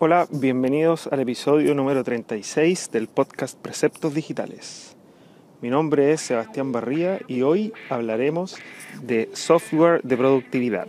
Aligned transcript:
Hola, 0.00 0.28
bienvenidos 0.30 1.08
al 1.08 1.18
episodio 1.18 1.74
número 1.74 2.04
36 2.04 2.92
del 2.92 3.08
podcast 3.08 3.58
Preceptos 3.58 4.14
Digitales. 4.14 4.96
Mi 5.60 5.70
nombre 5.70 6.12
es 6.12 6.20
Sebastián 6.20 6.70
Barría 6.70 7.18
y 7.26 7.42
hoy 7.42 7.72
hablaremos 7.90 8.54
de 9.02 9.28
software 9.32 10.00
de 10.04 10.16
productividad. 10.16 10.86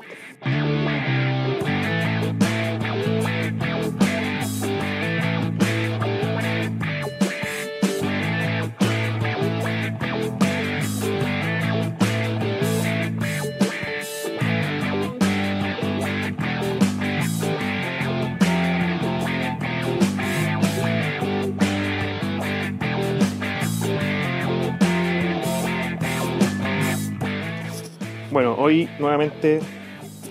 Bueno, 28.32 28.54
hoy 28.60 28.88
nuevamente 29.00 29.60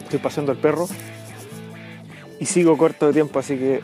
estoy 0.05 0.20
paseando 0.20 0.52
al 0.52 0.59
perro 0.59 0.87
y 2.38 2.47
sigo 2.47 2.79
corto 2.79 3.09
de 3.09 3.12
tiempo, 3.12 3.41
así 3.41 3.57
que 3.57 3.80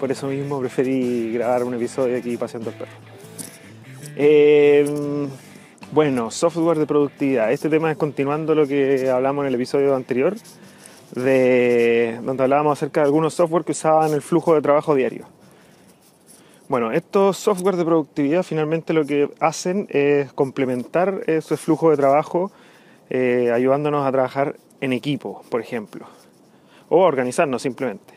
por 0.00 0.10
eso 0.10 0.26
mismo 0.26 0.58
preferí 0.58 1.32
grabar 1.32 1.62
un 1.62 1.74
episodio 1.74 2.16
aquí 2.16 2.36
paseando 2.36 2.70
al 2.70 2.76
perro. 2.76 2.90
Eh, 4.16 5.28
bueno, 5.92 6.32
software 6.32 6.78
de 6.78 6.86
productividad. 6.86 7.52
Este 7.52 7.68
tema 7.68 7.92
es 7.92 7.96
continuando 7.96 8.56
lo 8.56 8.66
que 8.66 9.08
hablamos 9.08 9.44
en 9.44 9.48
el 9.48 9.54
episodio 9.54 9.94
anterior, 9.94 10.34
de, 11.14 12.18
donde 12.24 12.42
hablábamos 12.42 12.78
acerca 12.78 13.02
de 13.02 13.06
algunos 13.06 13.34
software 13.34 13.64
que 13.64 13.72
usaban 13.72 14.12
el 14.12 14.22
flujo 14.22 14.56
de 14.56 14.60
trabajo 14.60 14.96
diario. 14.96 15.26
Bueno, 16.68 16.90
estos 16.90 17.36
software 17.36 17.76
de 17.76 17.84
productividad 17.84 18.42
finalmente 18.42 18.92
lo 18.92 19.04
que 19.04 19.30
hacen 19.38 19.86
es 19.90 20.32
complementar 20.32 21.20
ese 21.28 21.56
flujo 21.56 21.90
de 21.90 21.96
trabajo 21.96 22.50
eh, 23.10 23.50
ayudándonos 23.52 24.06
a 24.06 24.12
trabajar 24.12 24.56
en 24.80 24.92
equipo, 24.92 25.42
por 25.50 25.60
ejemplo, 25.60 26.06
o 26.88 27.04
a 27.04 27.06
organizarnos 27.06 27.62
simplemente. 27.62 28.14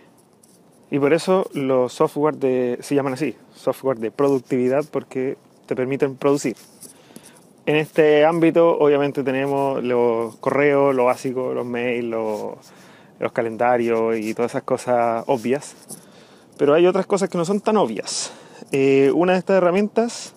Y 0.92 1.00
por 1.00 1.14
eso 1.14 1.50
los 1.54 1.92
software 1.92 2.36
de, 2.36 2.78
se 2.82 2.94
llaman 2.94 3.14
así, 3.14 3.36
software 3.56 3.98
de 3.98 4.12
productividad, 4.12 4.86
porque 4.92 5.38
te 5.66 5.76
permiten 5.76 6.16
producir. 6.16 6.56
En 7.66 7.78
este 7.78 8.26
ámbito, 8.26 8.78
obviamente, 8.78 9.24
tenemos 9.24 9.84
los 9.84 10.36
correos, 10.36 10.94
lo 10.94 11.06
básico, 11.06 11.54
los 11.54 11.66
mails, 11.66 12.10
los, 12.10 12.56
los 13.20 13.32
calendarios 13.32 14.18
y 14.18 14.34
todas 14.34 14.52
esas 14.52 14.64
cosas 14.64 15.24
obvias. 15.28 15.76
Pero 16.58 16.76
hay 16.76 16.86
otras 16.86 17.08
cosas 17.08 17.30
que 17.30 17.38
no 17.38 17.46
son 17.46 17.62
tan 17.62 17.78
obvias. 17.78 18.32
Eh, 18.72 19.12
una 19.16 19.34
de 19.34 19.40
estas 19.40 19.58
herramientas 19.58 20.36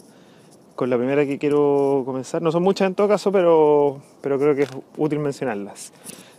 con 0.77 0.91
la 0.91 0.99
primera 0.99 1.27
que 1.27 1.39
quiero 1.39 2.03
comenzar. 2.05 2.43
No 2.43 2.53
son 2.53 2.63
muchas 2.63 2.87
en 2.87 2.95
todo 2.95 3.09
caso, 3.09 3.33
pero, 3.33 4.01
pero 4.21 4.39
creo 4.39 4.55
que 4.55 4.63
es 4.63 4.71
útil 4.97 5.19
mencionarlas. 5.19 5.93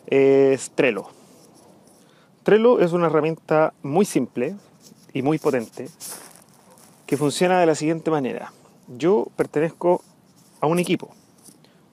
Es 0.05 0.71
Trello. 0.71 1.07
Trello 2.43 2.80
es 2.80 2.93
una 2.93 3.08
herramienta 3.08 3.73
muy 3.83 4.05
simple 4.05 4.55
y 5.11 5.21
muy 5.21 5.39
potente 5.39 5.89
que 7.08 7.17
funciona 7.17 7.59
de 7.59 7.65
la 7.65 7.75
siguiente 7.75 8.11
manera. 8.11 8.53
Yo 8.88 9.27
pertenezco 9.35 10.02
a 10.61 10.67
un 10.67 10.80
equipo. 10.80 11.09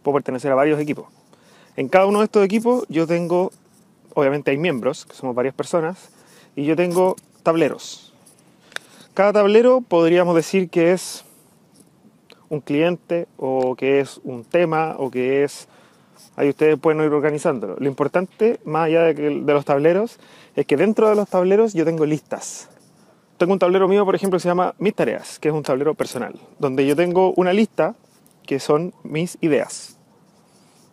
Puedo 0.03 0.17
pertenecer 0.17 0.53
a 0.53 0.55
varios 0.55 0.79
equipos. 0.79 1.07
En 1.77 1.89
cada 1.89 2.07
uno 2.07 2.19
de 2.19 2.27
estos 2.27 2.45
equipos 2.45 2.85
yo 2.89 3.07
tengo, 3.07 3.51
obviamente 4.15 4.51
hay 4.51 4.59
miembros, 4.59 5.07
que 5.07 5.15
somos 5.15 5.35
varias 5.35 5.55
personas, 5.55 6.11
y 6.55 6.65
yo 6.65 6.77
tengo 6.77 7.17
tableros. 7.43 8.13
Cada 9.15 9.33
tablero 9.33 9.81
podríamos 9.81 10.37
decir 10.37 10.69
que 10.69 10.93
es 10.93 11.24
un 12.49 12.61
cliente 12.61 13.27
o 13.37 13.75
que 13.77 14.01
es 14.01 14.21
un 14.25 14.45
tema 14.45 14.97
o 14.99 15.11
que 15.11 15.45
es... 15.45 15.69
Ahí 16.37 16.49
ustedes 16.49 16.79
pueden 16.79 17.01
ir 17.01 17.13
organizándolo. 17.13 17.77
Lo 17.79 17.87
importante, 17.89 18.61
más 18.65 18.87
allá 18.87 19.03
de, 19.03 19.31
los 19.31 19.65
tableros, 19.65 20.19
es 20.57 20.67
que 20.67 20.77
dentro 20.77 21.09
de 21.09 21.15
los 21.15 21.29
tableros 21.29 21.75
yo 21.75 21.85
tengo 21.85 22.07
listas. 22.07 22.69
Tengo 23.37 23.53
un 23.53 23.59
tablero 23.59 23.89
mío, 23.89 24.05
por 24.05 24.15
ejemplo, 24.15 24.39
que 24.39 24.43
se 24.43 24.49
llama 24.49 24.75
Mis 24.79 24.95
Tareas, 24.95 25.39
que 25.39 25.49
es 25.49 25.55
un 25.55 25.63
tablero 25.63 25.95
personal, 25.95 26.35
donde 26.59 26.87
yo 26.87 26.97
tengo 26.97 27.33
una 27.37 27.53
lista 27.53 27.95
que 28.47 28.61
son 28.61 28.95
mis 29.03 29.39
ideas. 29.41 29.99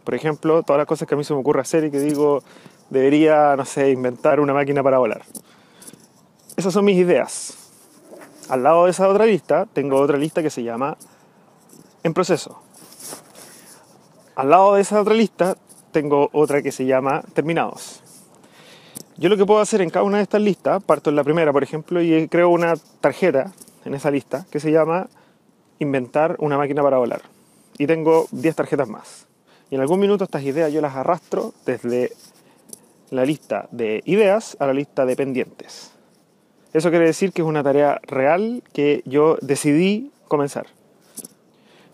Por 0.04 0.16
ejemplo, 0.16 0.64
todas 0.64 0.80
las 0.80 0.88
cosas 0.88 1.08
que 1.08 1.14
a 1.14 1.18
mí 1.18 1.24
se 1.24 1.34
me 1.34 1.40
ocurre 1.40 1.62
hacer 1.62 1.86
y 1.86 1.92
que 1.92 2.00
digo, 2.00 2.44
debería, 2.90 3.56
no 3.56 3.66
sé, 3.66 3.92
inventar 3.92 4.40
una 4.40 4.54
máquina 4.54 4.82
para 4.82 4.98
volar. 4.98 5.22
Esas 6.56 6.74
son 6.74 6.86
mis 6.86 6.98
ideas. 6.98 7.58
Al 8.50 8.64
lado 8.64 8.86
de 8.86 8.92
esa 8.92 9.08
otra 9.08 9.26
lista, 9.26 9.68
tengo 9.72 9.98
otra 9.98 10.18
lista 10.18 10.42
que 10.42 10.50
se 10.50 10.64
llama 10.64 10.98
en 12.04 12.14
proceso. 12.14 12.62
Al 14.36 14.50
lado 14.50 14.76
de 14.76 14.82
esa 14.82 15.02
otra 15.02 15.14
lista 15.14 15.58
tengo 15.92 16.30
otra 16.34 16.62
que 16.62 16.72
se 16.72 16.86
llama 16.86 17.22
terminados. 17.34 18.02
Yo 19.18 19.30
lo 19.30 19.38
que 19.38 19.46
puedo 19.46 19.60
hacer 19.60 19.82
en 19.82 19.90
cada 19.90 20.04
una 20.04 20.18
de 20.18 20.24
estas 20.24 20.42
listas, 20.42 20.84
parto 20.84 21.10
en 21.10 21.16
la 21.16 21.24
primera, 21.24 21.54
por 21.54 21.64
ejemplo, 21.64 22.02
y 22.02 22.28
creo 22.28 22.50
una 22.50 22.74
tarjeta 23.02 23.52
en 23.86 23.94
esa 23.94 24.10
lista 24.10 24.46
que 24.50 24.60
se 24.60 24.72
llama 24.72 25.10
inventar 25.80 26.38
una 26.40 26.58
máquina 26.58 26.82
para 26.82 26.98
volar. 26.98 27.22
Y 27.78 27.88
tengo 27.88 28.28
10 28.32 28.56
tarjetas 28.56 28.88
más. 28.88 29.28
Y 29.70 29.76
en 29.76 29.82
algún 29.82 30.00
minuto 30.00 30.24
estas 30.24 30.44
ideas 30.44 30.72
yo 30.72 30.82
las 30.82 30.96
arrastro 30.96 31.54
desde 31.66 32.12
la 33.10 33.26
lista 33.26 33.68
de 33.72 34.02
ideas 34.06 34.58
a 34.60 34.66
la 34.66 34.74
lista 34.74 35.06
de 35.06 35.16
pendientes. 35.16 35.92
Eso 36.74 36.90
quiere 36.90 37.06
decir 37.06 37.34
que 37.34 37.42
es 37.42 37.48
una 37.48 37.64
tarea 37.64 38.00
real 38.04 38.64
que 38.74 39.04
yo 39.06 39.38
decidí 39.42 40.12
comenzar. 40.28 40.68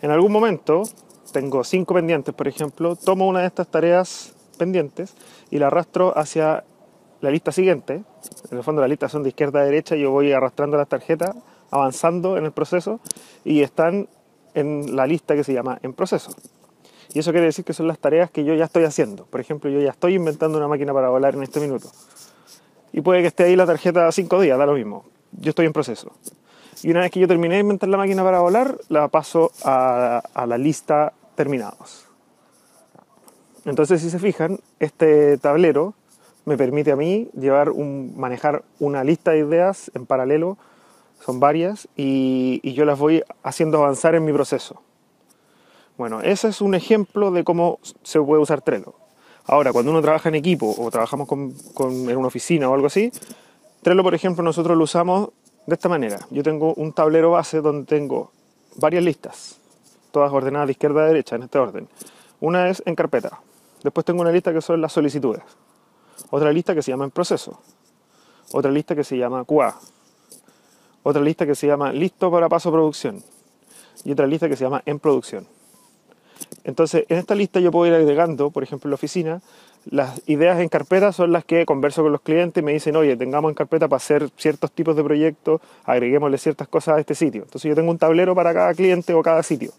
En 0.02 0.12
algún 0.12 0.32
momento, 0.32 0.84
tengo 1.32 1.64
cinco 1.64 1.94
pendientes, 1.94 2.34
por 2.34 2.48
ejemplo, 2.48 2.96
tomo 2.96 3.28
una 3.28 3.42
de 3.42 3.48
estas 3.48 3.68
tareas 3.68 4.34
pendientes 4.58 5.14
y 5.50 5.58
la 5.60 5.68
arrastro 5.68 6.18
hacia 6.18 6.64
la 7.22 7.32
lista 7.32 7.52
siguiente. 7.52 8.04
En 8.52 8.58
el 8.58 8.64
fondo 8.64 8.82
las 8.82 8.90
listas 8.90 9.12
son 9.12 9.24
de 9.24 9.30
izquierda 9.30 9.62
a 9.62 9.64
derecha, 9.64 9.96
yo 9.96 10.12
voy 10.12 10.32
arrastrando 10.32 10.78
las 10.78 10.88
tarjetas, 10.88 11.36
avanzando 11.72 12.38
en 12.38 12.46
el 12.46 12.52
proceso 12.52 13.00
y 13.44 13.62
están 13.62 14.08
en 14.54 14.96
la 14.96 15.08
lista 15.08 15.36
que 15.36 15.44
se 15.44 15.54
llama 15.54 15.80
en 15.82 15.94
proceso. 15.94 16.32
Y 17.14 17.20
eso 17.20 17.32
quiere 17.32 17.48
decir 17.48 17.66
que 17.66 17.74
son 17.74 17.88
las 17.88 18.00
tareas 18.00 18.30
que 18.30 18.44
yo 18.44 18.54
ya 18.54 18.66
estoy 18.66 18.84
haciendo. 18.84 19.26
Por 19.26 19.40
ejemplo, 19.40 19.70
yo 19.70 19.80
ya 19.80 19.92
estoy 19.92 20.16
inventando 20.16 20.58
una 20.58 20.68
máquina 20.68 20.94
para 20.94 21.10
volar 21.10 21.36
en 21.36 21.44
este 21.44 21.60
minuto. 21.60 21.90
Y 22.92 23.02
puede 23.02 23.22
que 23.22 23.28
esté 23.28 23.46
ahí 23.46 23.56
la 23.56 23.66
tarjeta 23.66 24.12
cinco 24.12 24.40
días, 24.42 24.58
da 24.58 24.66
lo 24.66 24.74
mismo. 24.74 25.06
Yo 25.32 25.50
estoy 25.50 25.66
en 25.66 25.74
proceso. 25.74 26.12
Y 26.84 26.92
una 26.92 27.02
vez 27.02 27.12
que 27.12 27.20
yo 27.20 27.28
terminé 27.28 27.56
de 27.56 27.62
inventar 27.62 27.90
la 27.90 27.98
máquina 27.98 28.24
para 28.24 28.40
volar, 28.40 28.78
la 28.90 29.08
paso 29.08 29.52
a, 29.64 30.22
la 30.48 30.58
lista 30.58 31.14
terminados. 31.36 32.06
Entonces, 33.66 34.02
si 34.02 34.10
se 34.10 34.20
fijan, 34.20 34.60
este 34.80 35.38
tablero 35.38 35.94
me 36.46 36.58
permite 36.58 36.92
a 36.92 36.96
mí 36.96 37.30
llevar 37.38 37.70
un, 37.70 38.14
manejar 38.16 38.64
una 38.80 39.04
lista 39.04 39.32
de 39.32 39.40
ideas 39.40 39.92
en 39.94 40.06
paralelo, 40.06 40.58
son 41.20 41.40
varias, 41.40 41.88
y, 41.96 42.62
y, 42.64 42.74
yo 42.74 42.86
las 42.86 43.00
voy 43.00 43.24
haciendo 43.44 43.80
avanzar 43.80 44.16
en 44.16 44.24
mi 44.24 44.32
proceso. 44.32 44.82
Bueno, 45.98 46.22
ese 46.22 46.48
es 46.48 46.62
un 46.62 46.76
ejemplo 46.76 47.32
de 47.32 47.44
cómo 47.44 47.80
se 48.04 48.22
puede 48.22 48.42
usar 48.42 48.62
Trello. 48.62 48.94
Ahora, 49.46 49.74
cuando 49.74 49.92
uno 49.92 50.02
trabaja 50.02 50.30
en 50.30 50.36
equipo 50.36 50.76
o 50.78 50.92
trabajamos 50.92 51.28
con, 51.28 51.52
con, 51.74 52.10
en 52.10 52.18
una 52.18 52.28
oficina 52.28 52.70
o 52.70 52.74
algo 52.76 52.88
así, 52.88 53.12
Trello, 53.82 54.04
por 54.04 54.14
ejemplo, 54.14 54.44
nosotros 54.44 54.78
lo 54.78 54.84
usamos 54.84 55.30
de 55.68 55.76
esta 55.76 55.90
manera. 55.90 56.18
Yo 56.32 56.42
tengo 56.42 56.74
un 56.74 56.94
tablero 56.94 57.32
base 57.32 57.62
donde 57.62 57.86
tengo 57.86 58.32
varias 58.78 59.04
listas, 59.04 59.60
todas 60.12 60.32
ordenadas 60.32 60.68
de 60.68 60.72
izquierda 60.72 61.04
a 61.04 61.08
derecha 61.08 61.36
en 61.36 61.44
este 61.44 61.60
orden. 61.60 61.88
Una 62.40 62.70
es 62.70 62.82
en 62.86 62.96
carpeta. 62.96 63.42
Después 63.84 64.06
tengo 64.06 64.22
una 64.22 64.32
lista 64.32 64.54
que 64.54 64.62
son 64.62 64.82
las 64.82 64.94
solicitudes. 64.94 65.44
Otra 66.32 66.52
lista 66.52 66.74
que 66.74 66.82
se 66.82 66.92
llama 66.92 67.04
en 67.04 67.12
proceso. 67.12 67.62
Otra 68.54 68.72
lista 68.72 68.96
que 68.96 69.04
se 69.04 69.18
llama 69.18 69.44
QA. 69.44 69.78
Otra 71.04 71.22
lista 71.22 71.46
que 71.46 71.54
se 71.54 71.68
llama 71.68 71.92
listo 71.92 72.32
para 72.32 72.48
paso 72.48 72.72
producción. 72.72 73.22
Y 74.06 74.14
otra 74.14 74.26
lista 74.26 74.48
que 74.48 74.56
se 74.56 74.64
llama 74.64 74.82
en 74.86 75.00
producción. 75.00 75.48
Entonces, 76.64 77.06
en 77.10 77.18
esta 77.18 77.36
lista 77.36 77.60
yo 77.60 77.72
puedo 77.72 77.88
ir 77.88 77.94
agregando, 77.94 78.52
por 78.52 78.64
ejemplo, 78.64 78.88
en 78.88 78.92
la 78.92 78.96
oficina, 78.96 79.42
las 79.90 80.22
ideas 80.28 80.60
en 80.60 80.70
carpeta 80.70 81.12
son 81.12 81.32
las 81.32 81.46
que 81.46 81.66
converso 81.66 82.04
con 82.04 82.12
los 82.12 82.22
clientes 82.22 82.62
y 82.62 82.66
me 82.66 82.74
dicen, 82.74 82.96
oye, 82.96 83.16
tengamos 83.16 83.50
en 83.50 83.56
carpeta 83.56 83.88
para 83.88 83.98
hacer 83.98 84.30
ciertos 84.38 84.72
tipos 84.72 84.96
de 84.96 85.04
proyectos, 85.04 85.62
agreguémosle 85.86 86.38
ciertas 86.38 86.68
cosas 86.68 86.98
a 86.98 87.00
este 87.00 87.16
sitio. 87.16 87.44
Entonces 87.44 87.70
yo 87.70 87.76
tengo 87.76 87.92
un 87.92 87.98
tablero 87.98 88.36
para 88.36 88.54
cada 88.54 88.74
cliente 88.74 89.14
o 89.14 89.22
cada 89.22 89.44
sitio. 89.44 89.72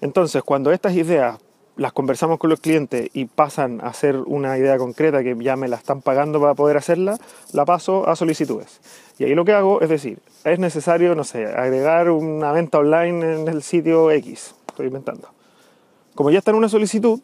Entonces, 0.00 0.42
cuando 0.42 0.72
estas 0.72 0.94
ideas 0.94 1.38
las 1.76 1.92
conversamos 1.92 2.38
con 2.38 2.50
los 2.50 2.60
clientes 2.60 3.08
y 3.14 3.26
pasan 3.26 3.80
a 3.82 3.92
ser 3.92 4.16
una 4.16 4.58
idea 4.58 4.76
concreta 4.76 5.22
que 5.22 5.36
ya 5.40 5.56
me 5.56 5.68
la 5.68 5.76
están 5.76 6.02
pagando 6.02 6.40
para 6.40 6.54
poder 6.54 6.76
hacerla, 6.76 7.18
la 7.52 7.64
paso 7.64 8.08
a 8.08 8.16
solicitudes. 8.16 8.80
Y 9.18 9.24
ahí 9.24 9.34
lo 9.34 9.44
que 9.44 9.52
hago 9.52 9.80
es 9.80 9.88
decir, 9.88 10.18
es 10.44 10.58
necesario, 10.58 11.14
no 11.14 11.24
sé, 11.24 11.46
agregar 11.46 12.10
una 12.10 12.52
venta 12.52 12.78
online 12.78 13.40
en 13.40 13.48
el 13.48 13.62
sitio 13.62 14.10
X, 14.10 14.54
estoy 14.68 14.88
inventando. 14.88 15.28
Como 16.14 16.30
ya 16.30 16.38
está 16.38 16.50
en 16.50 16.58
una 16.58 16.68
solicitud, 16.68 17.20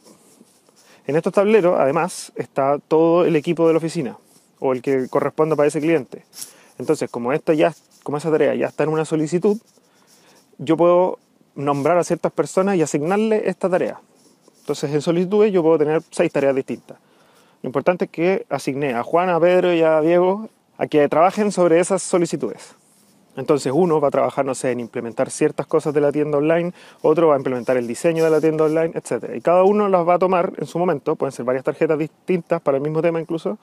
en 1.06 1.16
estos 1.16 1.32
tableros, 1.32 1.78
además, 1.78 2.32
está 2.34 2.78
todo 2.78 3.24
el 3.24 3.36
equipo 3.36 3.66
de 3.66 3.72
la 3.72 3.78
oficina. 3.78 4.16
o 4.58 4.72
el 4.72 4.80
que 4.80 5.06
corresponda 5.10 5.54
para 5.54 5.68
ese 5.68 5.80
cliente. 5.80 6.24
Entonces, 6.78 7.10
como, 7.10 7.34
esto 7.34 7.52
ya, 7.52 7.74
como 8.02 8.16
esa 8.16 8.30
tarea 8.30 8.54
ya 8.54 8.66
está 8.66 8.84
en 8.84 8.88
una 8.88 9.04
solicitud, 9.04 9.58
yo 10.56 10.78
puedo 10.78 11.18
nombrar 11.54 11.98
a 11.98 12.04
ciertas 12.04 12.32
personas 12.32 12.76
y 12.76 12.82
asignarle 12.82 13.50
esta 13.50 13.68
tarea. 13.68 14.00
Entonces, 14.60 14.90
en 14.92 15.02
solicitudes 15.02 15.52
yo 15.52 15.62
puedo 15.62 15.76
tener 15.78 16.02
seis 16.10 16.32
tareas 16.32 16.54
distintas. 16.54 16.96
Lo 17.62 17.68
importante 17.68 18.06
es 18.06 18.10
que 18.10 18.46
asigné 18.48 18.94
a 18.94 19.02
Juan, 19.02 19.28
a 19.28 19.38
Pedro 19.38 19.74
y 19.74 19.82
a 19.82 20.00
Diego 20.00 20.48
a 20.78 20.86
que 20.86 21.08
trabajen 21.08 21.52
sobre 21.52 21.80
esas 21.80 22.02
solicitudes. 22.02 22.74
Entonces 23.36 23.72
uno 23.74 24.00
va 24.00 24.08
a 24.08 24.10
trabajar, 24.10 24.44
no 24.44 24.54
sé, 24.54 24.72
en 24.72 24.80
implementar 24.80 25.30
ciertas 25.30 25.66
cosas 25.66 25.92
de 25.92 26.00
la 26.00 26.10
tienda 26.10 26.38
online, 26.38 26.72
otro 27.02 27.28
va 27.28 27.34
a 27.34 27.36
implementar 27.36 27.76
el 27.76 27.86
diseño 27.86 28.24
de 28.24 28.30
la 28.30 28.40
tienda 28.40 28.64
online, 28.64 28.92
etc. 28.94 29.30
Y 29.36 29.40
cada 29.40 29.62
uno 29.62 29.88
las 29.88 30.08
va 30.08 30.14
a 30.14 30.18
tomar 30.18 30.52
en 30.56 30.66
su 30.66 30.78
momento, 30.78 31.16
pueden 31.16 31.32
ser 31.32 31.44
varias 31.44 31.64
tarjetas 31.64 31.98
distintas 31.98 32.60
para 32.62 32.78
el 32.78 32.82
mismo 32.82 33.02
tema 33.02 33.20
incluso, 33.20 33.58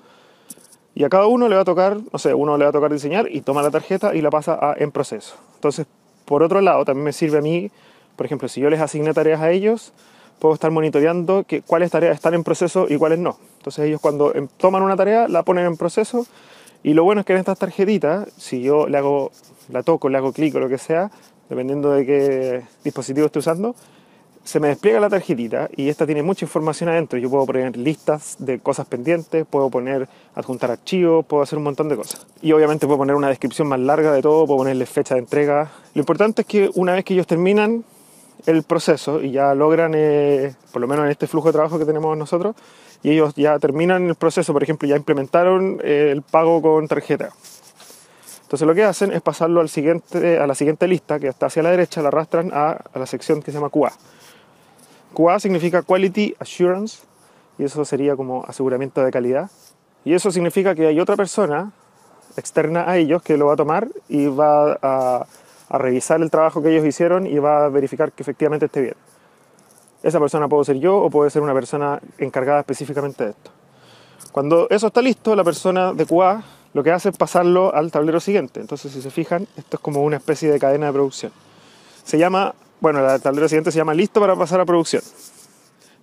y 0.95 1.03
a 1.03 1.09
cada 1.09 1.25
uno 1.25 1.49
le 1.49 1.55
va 1.55 1.61
a 1.61 1.65
tocar, 1.65 1.97
no 2.11 2.19
sé, 2.19 2.33
uno 2.33 2.55
le 2.57 2.65
va 2.65 2.69
a 2.69 2.73
tocar 2.73 2.91
diseñar 2.91 3.27
y 3.31 3.41
toma 3.41 3.63
la 3.63 3.71
tarjeta 3.71 4.13
y 4.13 4.21
la 4.21 4.29
pasa 4.29 4.59
a 4.61 4.75
en 4.77 4.91
proceso. 4.91 5.35
Entonces, 5.55 5.87
por 6.25 6.43
otro 6.43 6.61
lado, 6.61 6.85
también 6.85 7.05
me 7.05 7.13
sirve 7.13 7.39
a 7.39 7.41
mí, 7.41 7.71
por 8.15 8.27
ejemplo, 8.27 8.47
si 8.47 8.61
yo 8.61 8.69
les 8.69 8.79
asigné 8.79 9.11
tareas 9.13 9.41
a 9.41 9.49
ellos, 9.49 9.91
puedo 10.39 10.53
estar 10.53 10.71
monitoreando 10.71 11.45
que, 11.47 11.61
cuáles 11.61 11.89
tareas 11.89 12.15
están 12.15 12.33
en 12.33 12.43
proceso 12.43 12.85
y 12.89 12.97
cuáles 12.97 13.17
no. 13.17 13.37
Entonces 13.57 13.85
ellos 13.85 14.01
cuando 14.01 14.35
em, 14.35 14.47
toman 14.57 14.83
una 14.83 14.95
tarea 14.95 15.27
la 15.27 15.43
ponen 15.43 15.65
en 15.65 15.77
proceso 15.77 16.27
y 16.83 16.93
lo 16.93 17.03
bueno 17.05 17.21
es 17.21 17.25
que 17.25 17.33
en 17.33 17.39
estas 17.39 17.57
tarjetitas, 17.57 18.27
si 18.37 18.61
yo 18.61 18.87
le 18.87 18.97
hago, 18.97 19.31
la 19.69 19.83
toco, 19.83 20.09
le 20.09 20.17
hago 20.17 20.31
clic 20.31 20.55
o 20.55 20.59
lo 20.59 20.69
que 20.69 20.77
sea, 20.77 21.11
dependiendo 21.49 21.91
de 21.91 22.05
qué 22.05 22.61
dispositivo 22.83 23.27
esté 23.27 23.39
usando, 23.39 23.75
se 24.43 24.59
me 24.59 24.67
despliega 24.67 24.99
la 24.99 25.09
tarjetita 25.09 25.69
y 25.75 25.87
esta 25.87 26.05
tiene 26.05 26.21
mucha 26.21 26.45
información 26.45 26.89
adentro. 26.89 27.17
Yo 27.17 27.29
puedo 27.29 27.45
poner 27.45 27.77
listas 27.77 28.35
de 28.39 28.59
cosas 28.59 28.85
pendientes, 28.85 29.45
puedo 29.49 29.69
poner, 29.69 30.07
adjuntar 30.35 30.71
archivos, 30.71 31.25
puedo 31.25 31.43
hacer 31.43 31.57
un 31.57 31.63
montón 31.63 31.87
de 31.87 31.95
cosas. 31.95 32.27
Y 32.41 32.51
obviamente 32.51 32.85
puedo 32.85 32.97
poner 32.97 33.15
una 33.15 33.29
descripción 33.29 33.67
más 33.67 33.79
larga 33.79 34.11
de 34.11 34.21
todo, 34.21 34.45
puedo 34.45 34.57
ponerle 34.57 34.85
fecha 34.85 35.15
de 35.15 35.21
entrega. 35.21 35.71
Lo 35.93 36.01
importante 36.01 36.41
es 36.41 36.47
que 36.47 36.69
una 36.75 36.93
vez 36.93 37.05
que 37.05 37.13
ellos 37.13 37.27
terminan 37.27 37.85
el 38.45 38.63
proceso 38.63 39.21
y 39.21 39.31
ya 39.31 39.53
logran, 39.55 39.93
eh, 39.95 40.53
por 40.73 40.81
lo 40.81 40.87
menos 40.87 41.05
en 41.05 41.11
este 41.11 41.27
flujo 41.27 41.47
de 41.47 41.53
trabajo 41.53 41.79
que 41.79 41.85
tenemos 41.85 42.17
nosotros, 42.17 42.55
y 43.01 43.11
ellos 43.11 43.33
ya 43.35 43.57
terminan 43.59 44.07
el 44.07 44.15
proceso, 44.15 44.51
por 44.51 44.63
ejemplo, 44.63 44.87
ya 44.87 44.97
implementaron 44.97 45.79
eh, 45.83 46.09
el 46.11 46.21
pago 46.21 46.61
con 46.61 46.87
tarjeta. 46.87 47.29
Entonces 48.53 48.67
lo 48.67 48.75
que 48.75 48.83
hacen 48.83 49.11
es 49.11 49.21
pasarlo 49.21 49.61
al 49.61 49.69
siguiente, 49.69 50.37
a 50.37 50.45
la 50.45 50.53
siguiente 50.53 50.87
lista, 50.87 51.19
que 51.19 51.27
está 51.27 51.47
hacia 51.47 51.63
la 51.63 51.71
derecha, 51.71 52.03
la 52.03 52.09
arrastran 52.09 52.51
a, 52.53 52.71
a 52.93 52.99
la 52.99 53.07
sección 53.07 53.41
que 53.41 53.51
se 53.51 53.57
llama 53.57 53.71
QA. 53.71 53.91
QA 55.13 55.39
significa 55.39 55.81
Quality 55.81 56.35
Assurance, 56.39 56.99
y 57.57 57.63
eso 57.63 57.83
sería 57.83 58.15
como 58.15 58.45
aseguramiento 58.45 59.03
de 59.03 59.11
calidad. 59.11 59.49
Y 60.05 60.13
eso 60.13 60.31
significa 60.31 60.75
que 60.75 60.85
hay 60.85 60.99
otra 60.99 61.15
persona 61.15 61.71
externa 62.37 62.87
a 62.87 62.97
ellos 62.97 63.23
que 63.23 63.37
lo 63.37 63.47
va 63.47 63.53
a 63.53 63.55
tomar 63.55 63.87
y 64.07 64.27
va 64.27 64.77
a 64.81 65.25
a 65.73 65.79
revisar 65.79 66.21
el 66.21 66.29
trabajo 66.29 66.61
que 66.61 66.71
ellos 66.71 66.85
hicieron 66.85 67.25
y 67.25 67.39
va 67.39 67.65
a 67.65 67.69
verificar 67.69 68.11
que 68.11 68.21
efectivamente 68.21 68.67
esté 68.67 68.81
bien. 68.81 68.95
Esa 70.03 70.19
persona 70.19 70.47
puede 70.47 70.65
ser 70.65 70.77
yo 70.77 70.97
o 70.97 71.09
puede 71.09 71.31
ser 71.31 71.41
una 71.41 71.53
persona 71.53 71.99
encargada 72.19 72.59
específicamente 72.59 73.23
de 73.23 73.29
esto. 73.31 73.51
Cuando 74.31 74.67
eso 74.69 74.87
está 74.87 75.01
listo, 75.01 75.35
la 75.35 75.43
persona 75.43 75.91
de 75.93 76.05
QA 76.05 76.43
lo 76.73 76.83
que 76.83 76.91
hace 76.91 77.09
es 77.09 77.17
pasarlo 77.17 77.73
al 77.73 77.91
tablero 77.91 78.19
siguiente. 78.19 78.59
Entonces, 78.59 78.91
si 78.91 79.01
se 79.01 79.11
fijan, 79.11 79.47
esto 79.57 79.77
es 79.77 79.79
como 79.79 80.01
una 80.01 80.17
especie 80.17 80.51
de 80.51 80.59
cadena 80.59 80.87
de 80.87 80.93
producción. 80.93 81.31
Se 82.03 82.17
llama, 82.17 82.55
bueno, 82.81 83.07
el 83.07 83.21
tablero 83.21 83.47
siguiente 83.47 83.71
se 83.71 83.77
llama 83.77 83.93
listo 83.93 84.19
para 84.19 84.35
pasar 84.35 84.59
a 84.59 84.65
producción. 84.65 85.03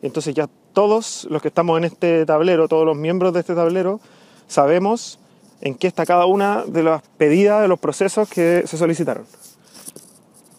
Entonces 0.03 0.35
ya 0.35 0.49
todos 0.73 1.27
los 1.31 1.43
que 1.43 1.49
estamos 1.49 1.77
en 1.79 1.85
este 1.85 2.25
tablero, 2.25 2.69
todos 2.69 2.87
los 2.87 2.97
miembros 2.97 3.35
de 3.35 3.41
este 3.41 3.55
tablero, 3.55 4.01
sabemos 4.47 5.19
en 5.61 5.75
qué 5.75 5.87
está 5.87 6.07
cada 6.07 6.27
una 6.27 6.65
de 6.65 6.83
las 6.83 7.03
pedidas 7.19 7.61
de 7.61 7.69
los 7.69 7.79
procesos 7.79 8.29
que 8.29 8.65
se 8.67 8.77
solicitaron. 8.79 9.27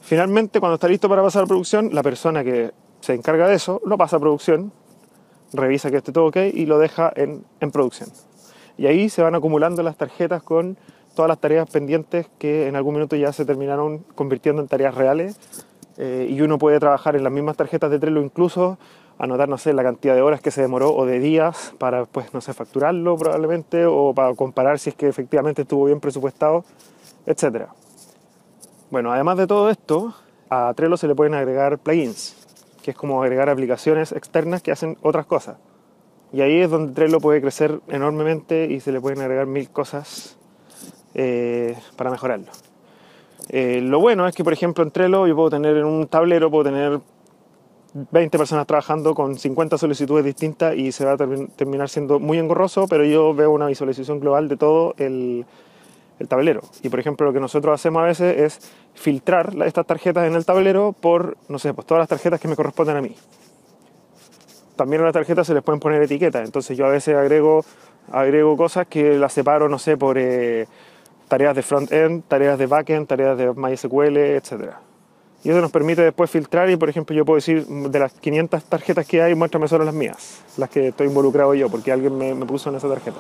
Finalmente, 0.02 0.60
cuando 0.60 0.76
está 0.76 0.88
listo 0.88 1.10
para 1.10 1.24
pasar 1.24 1.44
a 1.44 1.48
producción, 1.48 1.90
la 1.94 2.04
persona 2.04 2.44
que 2.44 2.72
se 3.00 3.14
encarga 3.14 3.48
de 3.48 3.56
eso 3.56 3.82
lo 3.86 3.98
pasa 3.98 4.18
a 4.18 4.20
producción, 4.20 4.72
revisa 5.54 5.90
que 5.90 5.98
esté 5.98 6.12
todo 6.12 6.28
ok 6.28 6.38
y 6.54 6.66
lo 6.66 6.78
deja 6.78 7.12
en, 7.16 7.44
producción. 7.72 8.10
Y 8.78 8.88
ahí 8.88 9.10
se 9.10 9.22
van 9.22 9.36
acumulando 9.36 9.84
las 9.84 9.98
tarjetas 9.98 10.44
con 10.44 10.78
todas 11.16 11.30
las 11.30 11.40
tareas 11.40 11.70
pendientes 11.70 12.28
que 12.38 12.68
en 12.68 12.76
algún 12.76 12.96
minuto 12.96 13.16
ya 13.16 13.34
se 13.34 13.46
terminaron 13.46 14.00
convirtiendo 14.16 14.62
en 14.62 14.68
tareas 14.68 14.96
reales 14.96 15.38
eh, 15.98 16.28
y 16.30 16.42
uno 16.42 16.58
puede 16.58 16.80
trabajar 16.80 17.16
en 17.16 17.24
las 17.24 17.34
mismas 17.34 17.58
tarjetas 17.58 17.92
de 17.92 18.00
Trello 18.00 18.22
incluso 18.22 18.78
anotar, 19.20 19.48
no 19.48 19.58
sé, 19.58 19.74
la 19.74 19.84
cantidad 19.84 20.16
de 20.16 20.22
horas 20.22 20.42
que 20.42 20.50
se 20.50 20.62
demoró 20.62 20.96
o 20.96 21.06
de 21.06 21.20
días 21.20 21.74
para, 21.78 22.06
pues, 22.06 22.34
no 22.34 22.42
sé, 22.42 22.54
facturarlo 22.54 23.18
probablemente 23.18 23.86
o 23.86 24.14
para 24.16 24.34
comparar 24.34 24.80
si 24.80 24.90
es 24.90 24.96
que 24.96 25.08
efectivamente 25.08 25.62
estuvo 25.62 25.86
bien 25.86 26.00
presupuestado, 26.00 26.66
etcétera. 27.28 27.70
Bueno, 28.90 29.12
además 29.12 29.38
de 29.38 29.46
todo 29.46 29.70
esto, 29.70 30.16
a 30.50 30.74
Trello 30.76 30.98
se 30.98 31.08
le 31.08 31.14
pueden 31.14 31.36
agregar 31.36 31.78
plugins, 31.78 32.36
que 32.82 32.92
es 32.92 32.98
como 32.98 33.22
agregar 33.22 33.48
aplicaciones 33.50 34.12
externas 34.12 34.64
que 34.64 34.72
hacen 34.72 34.98
otras 35.04 35.28
cosas. 35.28 35.58
Y 36.34 36.42
ahí 36.42 36.62
es 36.62 36.70
donde 36.70 36.94
Trello 36.94 37.20
puede 37.20 37.42
crecer 37.42 37.80
enormemente 37.90 38.66
y 38.66 38.80
se 38.80 38.92
le 38.92 39.02
pueden 39.02 39.20
agregar 39.20 39.48
mil 39.48 39.70
cosas 39.70 40.38
eh, 41.14 41.76
para 41.98 42.10
mejorarlo. 42.10 42.48
Eh, 43.50 43.82
lo 43.82 44.00
bueno 44.00 44.28
es 44.28 44.36
que, 44.36 44.44
por 44.44 44.54
ejemplo, 44.54 44.84
en 44.84 44.92
Trello 44.92 45.28
yo 45.28 45.36
puedo 45.36 45.50
tener 45.50 45.76
en 45.76 45.86
un 45.86 46.08
tablero, 46.08 46.50
puedo 46.50 46.64
tener 46.64 47.00
20 47.94 48.38
personas 48.38 48.66
trabajando 48.66 49.14
con 49.14 49.38
50 49.38 49.78
solicitudes 49.78 50.24
distintas 50.24 50.76
y 50.76 50.94
se 50.94 51.04
va 51.04 51.14
a 51.14 51.18
terminar 51.18 51.90
siendo 51.90 52.20
muy 52.20 52.38
engorroso, 52.38 52.88
pero 52.88 53.04
yo 53.04 53.34
veo 53.34 53.52
una 53.52 53.68
visualización 53.68 54.22
global 54.22 54.48
de 54.48 54.56
todo 54.56 54.94
el, 54.98 55.46
el 56.20 56.28
tablero. 56.30 56.62
Y 56.82 56.90
por 56.90 57.00
ejemplo, 57.00 57.26
lo 57.26 57.34
que 57.34 57.42
nosotros 57.42 57.74
hacemos 57.74 58.02
a 58.02 58.06
veces 58.06 58.38
es 58.40 58.72
filtrar 58.94 59.54
estas 59.66 59.86
tarjetas 59.86 60.28
en 60.28 60.36
el 60.36 60.46
tablero 60.46 60.94
por, 60.94 61.38
no 61.50 61.60
sé, 61.60 61.74
pues 61.74 61.86
todas 61.86 62.02
las 62.02 62.10
tarjetas 62.10 62.40
que 62.40 62.48
me 62.48 62.56
corresponden 62.56 62.96
a 62.96 63.02
mí. 63.02 63.16
También 64.82 65.04
a 65.04 65.06
las 65.06 65.14
tarjetas 65.14 65.46
se 65.46 65.54
les 65.54 65.62
pueden 65.62 65.80
poner 65.80 66.02
etiquetas, 66.02 66.44
entonces 66.44 66.76
yo 66.76 66.88
a 66.88 66.90
veces 66.90 67.16
agrego, 67.16 67.64
agrego 68.12 68.58
cosas 68.58 68.88
que 68.88 69.14
las 69.14 69.32
separo, 69.32 69.70
no 69.70 69.78
sé, 69.78 69.96
por 69.96 70.18
eh, 70.18 70.66
tareas 71.28 71.56
de 71.56 71.62
front-end, 71.62 72.24
tareas 72.28 72.58
de 72.58 72.66
back-end, 72.66 73.06
tareas 73.06 73.38
de 73.38 73.54
MySQL, 73.54 74.18
etc. 74.18 74.72
Y 75.44 75.52
eso 75.52 75.62
nos 75.62 75.72
permite 75.72 76.02
después 76.02 76.32
filtrar 76.32 76.68
y, 76.72 76.78
por 76.78 76.90
ejemplo, 76.90 77.16
yo 77.16 77.26
puedo 77.26 77.36
decir, 77.36 77.64
de 77.68 78.00
las 78.00 78.12
500 78.14 78.64
tarjetas 78.64 79.06
que 79.06 79.22
hay, 79.22 79.36
muéstrame 79.36 79.68
solo 79.68 79.86
las 79.86 79.94
mías, 79.94 80.42
las 80.58 80.72
que 80.72 80.88
estoy 80.88 81.06
involucrado 81.06 81.54
yo, 81.54 81.70
porque 81.70 81.92
alguien 81.92 82.18
me, 82.18 82.34
me 82.34 82.48
puso 82.48 82.72
en 82.72 82.78
esa 82.78 82.90
tarjeta. 82.90 83.18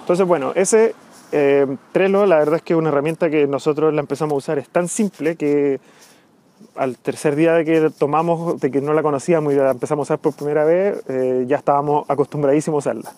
Entonces, 0.00 0.26
bueno, 0.26 0.52
ese 0.54 0.94
eh, 1.30 1.66
Trello, 1.92 2.24
la 2.24 2.38
verdad 2.38 2.54
es 2.54 2.62
que 2.62 2.72
es 2.72 2.78
una 2.78 2.88
herramienta 2.88 3.28
que 3.28 3.46
nosotros 3.46 3.92
la 3.92 4.00
empezamos 4.00 4.32
a 4.32 4.36
usar, 4.36 4.58
es 4.58 4.70
tan 4.70 4.88
simple 4.88 5.36
que 5.36 5.78
al 6.76 6.98
tercer 6.98 7.36
día 7.36 7.54
de 7.54 7.64
que 7.64 7.90
tomamos, 7.90 8.60
de 8.60 8.70
que 8.70 8.80
no 8.80 8.92
la 8.92 9.02
conocíamos 9.02 9.52
y 9.52 9.56
la 9.56 9.70
empezamos 9.70 10.10
a 10.10 10.14
usar 10.14 10.18
por 10.20 10.34
primera 10.34 10.64
vez, 10.64 11.02
eh, 11.08 11.44
ya 11.46 11.56
estábamos 11.56 12.08
acostumbradísimos 12.08 12.86
a 12.86 12.90
usarla. 12.90 13.12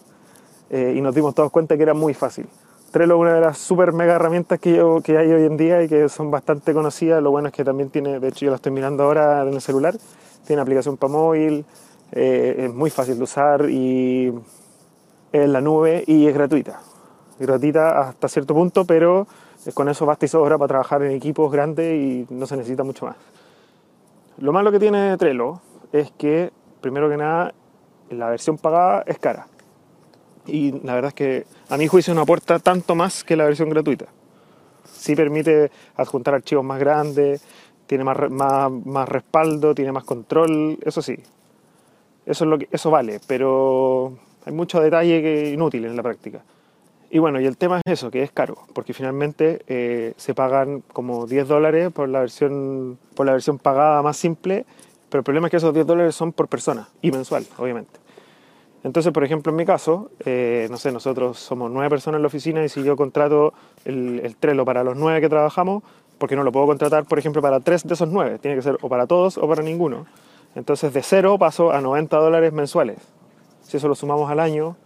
Eh, 0.70 0.94
y 0.96 1.00
nos 1.00 1.14
dimos 1.14 1.34
todos 1.34 1.50
cuenta 1.50 1.76
que 1.76 1.82
era 1.82 1.94
muy 1.94 2.14
fácil. 2.14 2.46
Trello 2.90 3.14
es 3.14 3.20
una 3.20 3.34
de 3.34 3.40
las 3.40 3.58
super 3.58 3.92
mega 3.92 4.14
herramientas 4.14 4.58
que, 4.58 4.72
hay 4.72 5.32
hoy 5.32 5.44
en 5.44 5.56
día 5.56 5.82
y 5.82 5.88
que 5.88 6.08
son 6.08 6.30
bastante 6.30 6.74
conocidas. 6.74 7.22
Lo 7.22 7.30
bueno 7.30 7.48
es 7.48 7.54
que 7.54 7.64
también 7.64 7.90
tiene, 7.90 8.20
de 8.20 8.28
hecho 8.28 8.46
yo 8.46 8.50
la 8.50 8.56
estoy 8.56 8.72
mirando 8.72 9.04
ahora 9.04 9.42
en 9.42 9.54
el 9.54 9.60
celular, 9.60 9.94
tiene 10.46 10.60
aplicación 10.60 10.96
para 10.96 11.12
móvil, 11.12 11.64
es 12.10 12.72
muy 12.74 12.90
fácil 12.90 13.16
de 13.16 13.22
usar 13.22 13.70
y 13.70 14.28
es 15.32 15.40
en 15.40 15.52
la 15.52 15.62
nube 15.62 16.04
y 16.06 16.26
es 16.26 16.34
gratuita 16.34 16.80
gratuita 17.42 18.00
hasta 18.00 18.28
cierto 18.28 18.54
punto, 18.54 18.84
pero 18.84 19.26
con 19.74 19.88
eso 19.88 20.06
basta 20.06 20.26
y 20.26 20.28
sobra 20.28 20.58
para 20.58 20.68
trabajar 20.68 21.02
en 21.02 21.12
equipos 21.12 21.50
grandes 21.52 21.94
y 21.94 22.26
no 22.30 22.46
se 22.46 22.56
necesita 22.56 22.82
mucho 22.82 23.06
más. 23.06 23.16
Lo 24.38 24.52
malo 24.52 24.72
que 24.72 24.78
tiene 24.78 25.16
Trello 25.16 25.60
es 25.92 26.10
que, 26.12 26.50
primero 26.80 27.08
que 27.08 27.16
nada, 27.16 27.54
la 28.10 28.30
versión 28.30 28.58
pagada 28.58 29.04
es 29.06 29.18
cara. 29.18 29.46
Y 30.46 30.72
la 30.80 30.94
verdad 30.94 31.08
es 31.08 31.14
que 31.14 31.46
a 31.68 31.76
mi 31.76 31.86
juicio 31.86 32.14
no 32.14 32.22
aporta 32.22 32.58
tanto 32.58 32.94
más 32.94 33.22
que 33.22 33.36
la 33.36 33.44
versión 33.44 33.68
gratuita. 33.68 34.06
Sí 34.84 35.14
permite 35.14 35.70
adjuntar 35.96 36.34
archivos 36.34 36.64
más 36.64 36.80
grandes, 36.80 37.44
tiene 37.86 38.04
más, 38.04 38.30
más, 38.30 38.70
más 38.70 39.08
respaldo, 39.08 39.74
tiene 39.74 39.92
más 39.92 40.04
control, 40.04 40.78
eso 40.82 41.02
sí. 41.02 41.16
Eso, 42.26 42.46
eso 42.70 42.90
vale, 42.90 43.20
pero 43.26 44.12
hay 44.44 44.52
mucho 44.52 44.80
detalle 44.80 45.22
que 45.22 45.50
inútil 45.50 45.84
en 45.84 45.96
la 45.96 46.02
práctica. 46.02 46.42
Y 47.14 47.18
bueno, 47.18 47.38
y 47.42 47.44
el 47.44 47.58
tema 47.58 47.78
es 47.84 47.92
eso, 47.92 48.10
que 48.10 48.22
es 48.22 48.32
caro, 48.32 48.56
porque 48.72 48.94
finalmente 48.94 49.60
eh, 49.66 50.14
se 50.16 50.34
pagan 50.34 50.82
como 50.94 51.26
10 51.26 51.46
dólares 51.46 51.92
por 51.92 52.08
la, 52.08 52.20
versión, 52.20 52.98
por 53.14 53.26
la 53.26 53.32
versión 53.32 53.58
pagada 53.58 54.00
más 54.00 54.16
simple, 54.16 54.64
pero 55.10 55.18
el 55.18 55.24
problema 55.24 55.46
es 55.46 55.50
que 55.50 55.58
esos 55.58 55.74
10 55.74 55.86
dólares 55.86 56.14
son 56.14 56.32
por 56.32 56.48
persona 56.48 56.88
y 57.02 57.10
mensual, 57.10 57.44
obviamente. 57.58 58.00
Entonces, 58.82 59.12
por 59.12 59.24
ejemplo, 59.24 59.50
en 59.50 59.56
mi 59.56 59.66
caso, 59.66 60.10
eh, 60.24 60.68
no 60.70 60.78
sé, 60.78 60.90
nosotros 60.90 61.38
somos 61.38 61.70
nueve 61.70 61.90
personas 61.90 62.16
en 62.16 62.22
la 62.22 62.28
oficina 62.28 62.64
y 62.64 62.70
si 62.70 62.82
yo 62.82 62.96
contrato 62.96 63.52
el, 63.84 64.22
el 64.24 64.34
Trello 64.36 64.64
para 64.64 64.82
los 64.82 64.96
nueve 64.96 65.20
que 65.20 65.28
trabajamos, 65.28 65.82
porque 66.16 66.34
no 66.34 66.44
lo 66.44 66.50
puedo 66.50 66.64
contratar, 66.64 67.04
por 67.04 67.18
ejemplo, 67.18 67.42
para 67.42 67.60
tres 67.60 67.86
de 67.86 67.92
esos 67.92 68.08
nueve, 68.08 68.38
tiene 68.38 68.56
que 68.56 68.62
ser 68.62 68.78
o 68.80 68.88
para 68.88 69.06
todos 69.06 69.36
o 69.36 69.46
para 69.46 69.62
ninguno. 69.62 70.06
Entonces, 70.54 70.94
de 70.94 71.02
cero 71.02 71.36
paso 71.38 71.72
a 71.72 71.82
90 71.82 72.16
dólares 72.16 72.54
mensuales. 72.54 72.96
Si 73.60 73.76
eso 73.76 73.86
lo 73.86 73.94
sumamos 73.94 74.30
al 74.30 74.40
año, 74.40 74.76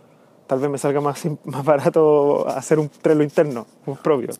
tal 0.46 0.60
vez 0.60 0.70
me 0.70 0.78
salga 0.78 1.00
más, 1.00 1.22
más 1.44 1.64
barato 1.64 2.48
hacer 2.48 2.78
un 2.78 2.88
Trello 2.88 3.22
interno, 3.22 3.66
un 3.86 3.96
propio. 3.96 4.30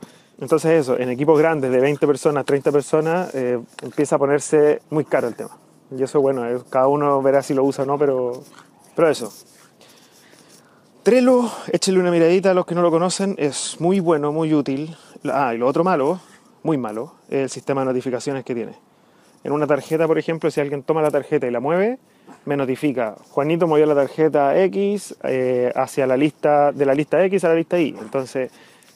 Entonces 0.41 0.73
eso, 0.73 0.99
en 0.99 1.09
equipos 1.09 1.39
grandes 1.39 1.71
de 1.71 1.81
20 1.81 2.07
personas, 2.07 2.45
30 2.45 2.73
personas, 2.73 3.35
eh, 3.35 3.59
empieza 3.83 4.17
a 4.17 4.19
ponerse 4.19 4.83
muy 4.91 5.05
caro 5.05 5.29
el 5.29 5.35
tema. 5.35 5.57
Y 5.97 6.03
eso, 6.03 6.21
bueno, 6.21 6.43
cada 6.69 6.89
uno 6.89 7.23
verá 7.23 7.43
si 7.43 7.55
lo 7.55 7.65
usa 7.65 7.85
o 7.85 7.87
no, 7.87 7.99
pero, 7.99 8.43
pero 8.95 9.09
eso. 9.09 9.33
Trello, 11.03 11.49
échenle 11.73 12.01
una 12.01 12.11
miradita 12.11 12.51
a 12.51 12.55
los 12.55 12.67
que 12.67 12.75
no 12.75 12.83
lo 12.83 12.91
conocen, 12.91 13.37
es 13.39 13.77
muy 13.81 14.01
bueno, 14.01 14.33
muy 14.33 14.53
útil. 14.53 14.97
Ah, 15.33 15.55
y 15.55 15.59
lo 15.59 15.69
otro 15.69 15.85
malo, 15.85 16.21
muy 16.65 16.77
malo, 16.77 17.15
es 17.29 17.43
el 17.43 17.51
sistema 17.51 17.83
de 17.83 17.87
notificaciones 17.87 18.45
que 18.45 18.55
tiene. 18.55 18.75
En 19.45 19.53
una 19.53 19.67
tarjeta, 19.67 20.07
por 20.09 20.19
ejemplo, 20.19 20.51
si 20.51 20.61
alguien 20.61 20.83
toma 20.83 21.01
la 21.03 21.11
tarjeta 21.13 21.47
y 21.47 21.53
la 21.53 21.61
mueve, 21.61 21.99
me 22.47 22.57
notifica, 22.57 23.17
Juanito 23.31 23.67
movió 23.67 23.87
la 23.87 23.95
tarjeta 23.95 24.57
X 24.65 25.17
eh, 25.25 25.73
hacia 25.75 26.07
la 26.07 26.17
lista, 26.17 26.73
de 26.73 26.87
la 26.87 26.95
lista 26.95 27.23
X 27.25 27.45
a 27.45 27.49
la 27.49 27.55
lista 27.57 27.79
Y. 27.79 27.97
Entonces, 28.01 28.51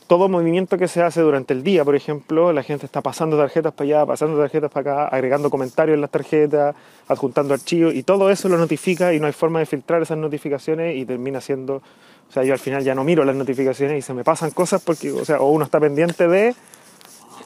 todo 0.07 0.29
movimiento 0.29 0.77
que 0.77 0.89
se 0.89 1.03
hace 1.03 1.21
durante 1.21 1.53
el 1.55 1.63
día, 1.63 1.85
por 1.85 1.95
ejemplo, 1.95 2.53
la 2.53 2.65
gente 2.65 2.87
está 2.87 3.01
pasando 3.01 3.37
tarjetas 3.37 3.73
para 3.73 3.85
allá, 3.85 4.07
pasando 4.07 4.39
tarjetas 4.39 4.71
para 4.71 5.05
acá, 5.05 5.09
agregando 5.09 5.51
comentarios 5.51 5.95
en 5.95 6.01
las 6.01 6.11
tarjetas, 6.11 6.75
adjuntando 7.07 7.55
archivos, 7.55 7.95
y 7.95 8.03
todo 8.03 8.31
eso 8.31 8.49
lo 8.49 8.59
notifica 8.59 9.15
y 9.15 9.21
no 9.21 9.27
hay 9.27 9.33
forma 9.33 9.61
de 9.61 9.67
filtrar 9.67 10.03
esas 10.03 10.19
notificaciones 10.19 10.97
y 10.97 11.05
termina 11.05 11.41
siendo, 11.41 11.77
o 11.77 12.33
sea, 12.33 12.43
yo 12.43 12.53
al 12.53 12.59
final 12.59 12.83
ya 12.83 12.95
no 12.95 13.05
miro 13.05 13.25
las 13.25 13.37
notificaciones 13.37 13.99
y 13.99 14.03
se 14.03 14.13
me 14.13 14.25
pasan 14.25 14.51
cosas 14.51 14.83
porque, 14.83 15.13
o 15.13 15.25
sea, 15.25 15.41
o 15.41 15.51
uno 15.51 15.65
está 15.65 15.79
pendiente 15.79 16.27
de 16.27 16.57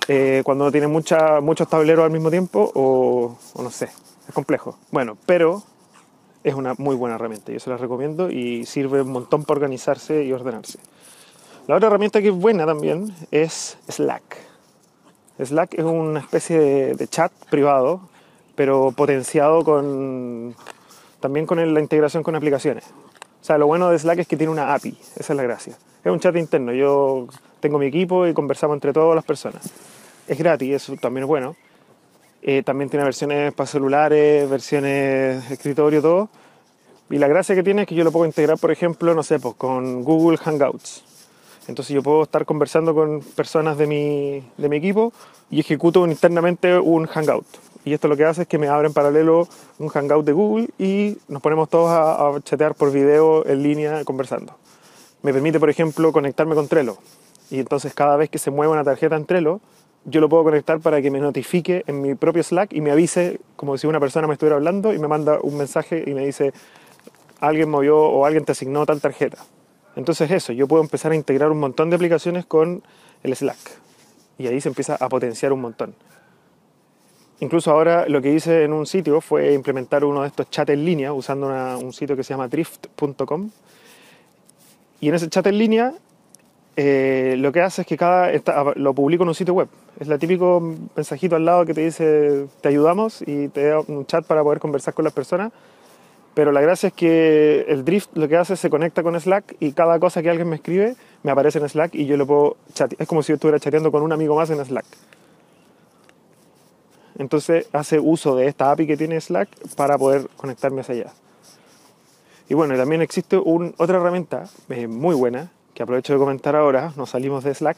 eh, 0.09 0.41
cuando 0.43 0.64
uno 0.64 0.73
tiene 0.73 0.87
mucha, 0.87 1.43
muchos 1.43 1.69
tableros 1.69 2.07
al 2.07 2.12
mismo 2.12 2.31
tiempo, 2.31 2.73
o 2.75 3.37
no 3.62 3.71
sé, 3.71 3.91
es 4.26 4.35
complejo. 4.35 4.79
Bueno, 4.91 5.19
pero 5.26 5.62
es 6.44 6.54
una 6.54 6.74
muy 6.76 6.94
buena 6.94 7.16
herramienta, 7.16 7.50
yo 7.50 7.58
se 7.58 7.70
la 7.70 7.78
recomiendo 7.78 8.30
y 8.30 8.66
sirve 8.66 9.00
un 9.00 9.10
montón 9.10 9.44
para 9.44 9.56
organizarse 9.56 10.22
y 10.24 10.32
ordenarse. 10.32 10.78
La 11.66 11.76
otra 11.76 11.86
herramienta 11.86 12.20
que 12.20 12.28
es 12.28 12.34
buena 12.34 12.66
también 12.66 13.14
es 13.30 13.78
Slack. 13.88 14.36
Slack 15.42 15.74
es 15.74 15.84
una 15.84 16.20
especie 16.20 16.94
de, 16.94 17.08
chat 17.08 17.32
privado, 17.48 18.02
pero 18.54 18.92
potenciado 18.92 19.64
con, 19.64 20.54
también 21.20 21.46
con 21.46 21.74
la 21.74 21.80
integración 21.80 22.22
con 22.22 22.36
aplicaciones. 22.36 22.84
O 23.40 23.44
sea, 23.44 23.56
lo 23.56 23.66
bueno 23.66 23.88
de 23.88 23.98
Slack 23.98 24.18
es 24.20 24.28
que 24.28 24.36
tiene 24.36 24.52
una 24.52 24.74
API, 24.74 24.98
esa 25.16 25.32
es 25.32 25.36
la 25.36 25.42
gracia. 25.42 25.76
Es 26.04 26.12
un 26.12 26.20
chat 26.20 26.36
interno, 26.36 26.72
yo 26.74 27.26
tengo 27.60 27.78
mi 27.78 27.86
equipo 27.86 28.26
y 28.26 28.34
conversamos 28.34 28.74
entre 28.74 28.92
todas 28.92 29.16
las 29.16 29.24
personas. 29.24 29.70
Es 30.28 30.36
gratis, 30.38 30.74
eso 30.74 30.96
también 30.96 31.24
es 31.24 31.28
bueno. 31.28 31.56
Eh, 32.46 32.62
también 32.62 32.90
tiene 32.90 33.04
versiones 33.04 33.52
para 33.54 33.66
celulares, 33.66 34.48
versiones 34.48 35.50
escritorio, 35.50 36.00
todo. 36.00 36.28
Y 37.10 37.18
la 37.18 37.26
gracia 37.26 37.54
que 37.54 37.62
tiene 37.62 37.82
es 37.82 37.88
que 37.88 37.94
yo 37.94 38.04
lo 38.04 38.12
puedo 38.12 38.26
integrar, 38.26 38.58
por 38.58 38.70
ejemplo, 38.70 39.14
no 39.14 39.22
sé, 39.22 39.40
pues 39.40 39.54
con 39.56 40.04
Google 40.04 40.36
Hangouts. 40.36 41.02
Entonces 41.66 41.94
yo 41.94 42.02
puedo 42.02 42.22
estar 42.22 42.44
conversando 42.44 42.94
con 42.94 43.20
personas 43.20 43.78
de 43.78 43.86
mi, 43.86 44.44
de 44.58 44.68
mi 44.68 44.76
equipo 44.76 45.12
y 45.50 45.60
ejecuto 45.60 46.06
internamente 46.06 46.78
un 46.78 47.06
Hangout. 47.06 47.46
Y 47.84 47.92
esto 47.92 48.08
lo 48.08 48.16
que 48.16 48.24
hace 48.24 48.42
es 48.42 48.48
que 48.48 48.58
me 48.58 48.68
abre 48.68 48.88
en 48.88 48.94
paralelo 48.94 49.48
un 49.78 49.88
Hangout 49.88 50.24
de 50.24 50.32
Google 50.32 50.68
y 50.78 51.18
nos 51.28 51.42
ponemos 51.42 51.68
todos 51.68 51.90
a, 51.90 52.38
chatear 52.42 52.74
por 52.74 52.92
video 52.92 53.46
en 53.46 53.62
línea 53.62 54.04
conversando. 54.04 54.54
Me 55.22 55.32
permite, 55.32 55.58
por 55.58 55.70
ejemplo, 55.70 56.12
conectarme 56.12 56.54
con 56.54 56.68
Trello. 56.68 56.98
Y 57.50 57.60
entonces 57.60 57.94
cada 57.94 58.16
vez 58.16 58.30
que 58.30 58.38
se 58.38 58.50
mueve 58.50 58.72
una 58.72 58.84
tarjeta 58.84 59.16
en 59.16 59.26
Trello, 59.26 59.60
yo 60.04 60.20
lo 60.20 60.28
puedo 60.28 60.44
conectar 60.44 60.80
para 60.80 61.00
que 61.00 61.11
me 61.11 61.18
notifique 61.18 61.84
en 61.87 62.02
mi 62.02 62.14
propio 62.14 62.42
Slack 62.42 62.73
y 62.73 62.80
me 62.80 62.90
avise 62.90 63.40
como 63.56 63.78
si 63.78 63.87
una 63.87 64.00
persona 64.00 64.26
me 64.26 64.34
estuviera 64.34 64.56
hablando 64.56 64.92
y 64.92 64.99
me 64.99 65.08
manda 65.08 65.38
un 65.42 65.56
mensaje 65.56 66.04
y 66.06 66.14
me 66.14 66.26
dice 66.26 66.52
alguien 67.40 67.68
movió 67.68 67.99
o 67.99 68.25
alguien 68.25 68.44
te 68.44 68.52
asignó 68.52 68.84
tal 68.87 69.00
tarjeta. 69.00 69.38
Entonces 69.96 70.30
eso, 70.30 70.52
yo 70.52 70.66
puedo 70.66 70.82
empezar 70.82 71.12
a 71.12 71.14
integrar 71.14 71.50
un 71.50 71.61
montón 71.61 71.90
de 71.90 71.96
aplicaciones 71.96 72.46
con 72.46 72.82
el 73.23 73.34
Slack. 73.34 73.58
Y 74.38 74.46
ahí 74.46 74.61
se 74.61 74.68
empieza 74.68 74.96
a 74.96 75.08
potenciar 75.08 75.52
un 75.52 75.61
montón. 75.61 75.94
Incluso 77.40 77.70
ahora 77.70 78.08
lo 78.08 78.20
que 78.20 78.32
hice 78.32 78.64
en 78.64 78.73
un 78.73 78.87
sitio 78.87 79.20
fue 79.20 79.52
implementar 79.52 80.04
uno 80.04 80.23
de 80.23 80.28
estos 80.28 80.50
chats 80.50 80.70
en 80.70 80.84
línea 80.84 81.12
usando 81.12 81.49
un 81.78 81.92
sitio 81.92 82.16
que 82.16 82.25
se 82.25 82.34
llama 82.34 82.49
drift.com. 82.49 83.50
Y 85.00 85.08
en 85.08 85.14
ese 85.14 85.28
chat 85.28 85.46
en 85.46 85.58
línea 85.58 85.92
eh, 86.76 87.37
lo 87.38 87.52
que 87.52 87.61
hace 87.61 87.83
es 87.83 87.87
que 87.87 87.97
cada 87.97 88.33
lo 88.75 88.95
publico 88.95 89.23
en 89.23 89.28
un 89.28 89.35
sitio 89.35 89.54
web. 89.54 89.69
Es 89.99 90.09
el 90.09 90.19
típico 90.19 90.61
mensajito 90.97 91.37
al 91.37 91.45
lado 91.45 91.64
que 91.64 91.75
te 91.75 91.83
dice 91.83 92.47
te 92.61 92.69
ayudamos 92.69 93.23
y 93.23 93.49
te 93.49 93.69
da 93.69 93.81
un 93.81 94.07
chat 94.07 94.25
para 94.25 94.43
poder 94.43 94.59
conversar 94.59 94.95
con 94.95 95.04
las 95.04 95.12
personas 95.12 95.52
pero 96.35 96.50
la 96.50 96.61
gracia 96.61 96.88
es 96.88 96.93
que 96.93 97.64
el 97.69 97.85
Drift 97.85 98.11
lo 98.14 98.28
que 98.28 98.37
hace 98.37 98.54
es 98.54 98.61
se 98.61 98.69
conecta 98.69 99.04
con 99.04 99.19
Slack 99.19 99.54
y 99.61 99.73
cada 99.73 99.99
cosa 100.00 100.21
que 100.21 100.31
alguien 100.31 100.49
me 100.49 100.57
escribe 100.57 100.97
me 101.23 101.31
aparece 101.31 101.61
en 101.61 101.69
Slack 101.69 101.95
y 101.95 102.07
yo 102.07 102.16
lo 102.16 102.26
puedo 102.26 102.57
chatear. 102.75 103.00
Es 103.00 103.09
como 103.09 103.23
si 103.23 103.28
yo 103.28 103.35
estuviera 103.35 103.61
chateando 103.61 103.93
con 103.93 104.02
un 104.02 104.12
amigo 104.12 104.35
más 104.35 104.50
en 104.50 104.62
Slack. 104.62 104.85
Entonces 107.16 107.69
hace 107.73 108.00
uso 108.00 108.35
de 108.35 108.49
esta 108.49 108.73
API 108.73 108.88
que 108.88 108.97
tiene 108.97 109.21
Slack 109.21 109.49
para 109.76 109.97
poder 109.97 110.28
conectarme 110.37 110.81
hacia 110.81 110.95
allá. 110.97 111.12
Y 112.49 112.54
bueno, 112.54 112.76
también 112.76 113.00
existe 113.00 113.37
otra 113.37 113.99
herramienta 113.99 114.49
eh, 114.69 114.88
muy 114.88 115.14
buena 115.14 115.52
que 115.75 115.83
aprovecho 115.83 116.12
de 116.12 116.19
comentar 116.19 116.57
ahora, 116.57 116.93
nos 116.97 117.11
salimos 117.11 117.45
de 117.45 117.54
Slack, 117.54 117.76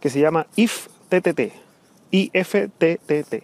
que 0.00 0.10
se 0.10 0.20
llama 0.20 0.46
IFTTT. 0.56 1.52
IFTTT. 2.10 3.42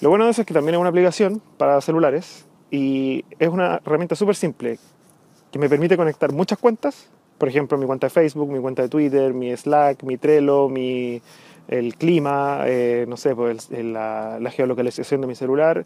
Lo 0.00 0.10
bueno 0.10 0.24
de 0.24 0.30
eso 0.32 0.42
es 0.42 0.46
que 0.46 0.54
también 0.54 0.74
es 0.74 0.80
una 0.80 0.90
aplicación 0.90 1.42
para 1.56 1.80
celulares 1.80 2.46
y 2.70 3.24
es 3.38 3.48
una 3.48 3.76
herramienta 3.84 4.14
súper 4.14 4.36
simple 4.36 4.78
que 5.50 5.58
me 5.58 5.68
permite 5.68 5.96
conectar 5.96 6.32
muchas 6.32 6.58
cuentas, 6.58 7.08
por 7.38 7.48
ejemplo 7.48 7.78
mi 7.78 7.86
cuenta 7.86 8.06
de 8.06 8.10
Facebook, 8.10 8.50
mi 8.50 8.60
cuenta 8.60 8.82
de 8.82 8.88
Twitter, 8.88 9.32
mi 9.32 9.56
Slack, 9.56 10.02
mi 10.02 10.18
Trello, 10.18 10.68
mi, 10.68 11.22
el 11.68 11.94
clima, 11.96 12.62
eh, 12.66 13.06
no 13.08 13.16
sé, 13.16 13.34
pues 13.34 13.70
la, 13.70 14.38
geolocalización 14.50 15.20
de 15.20 15.26
mi 15.26 15.34
celular, 15.34 15.84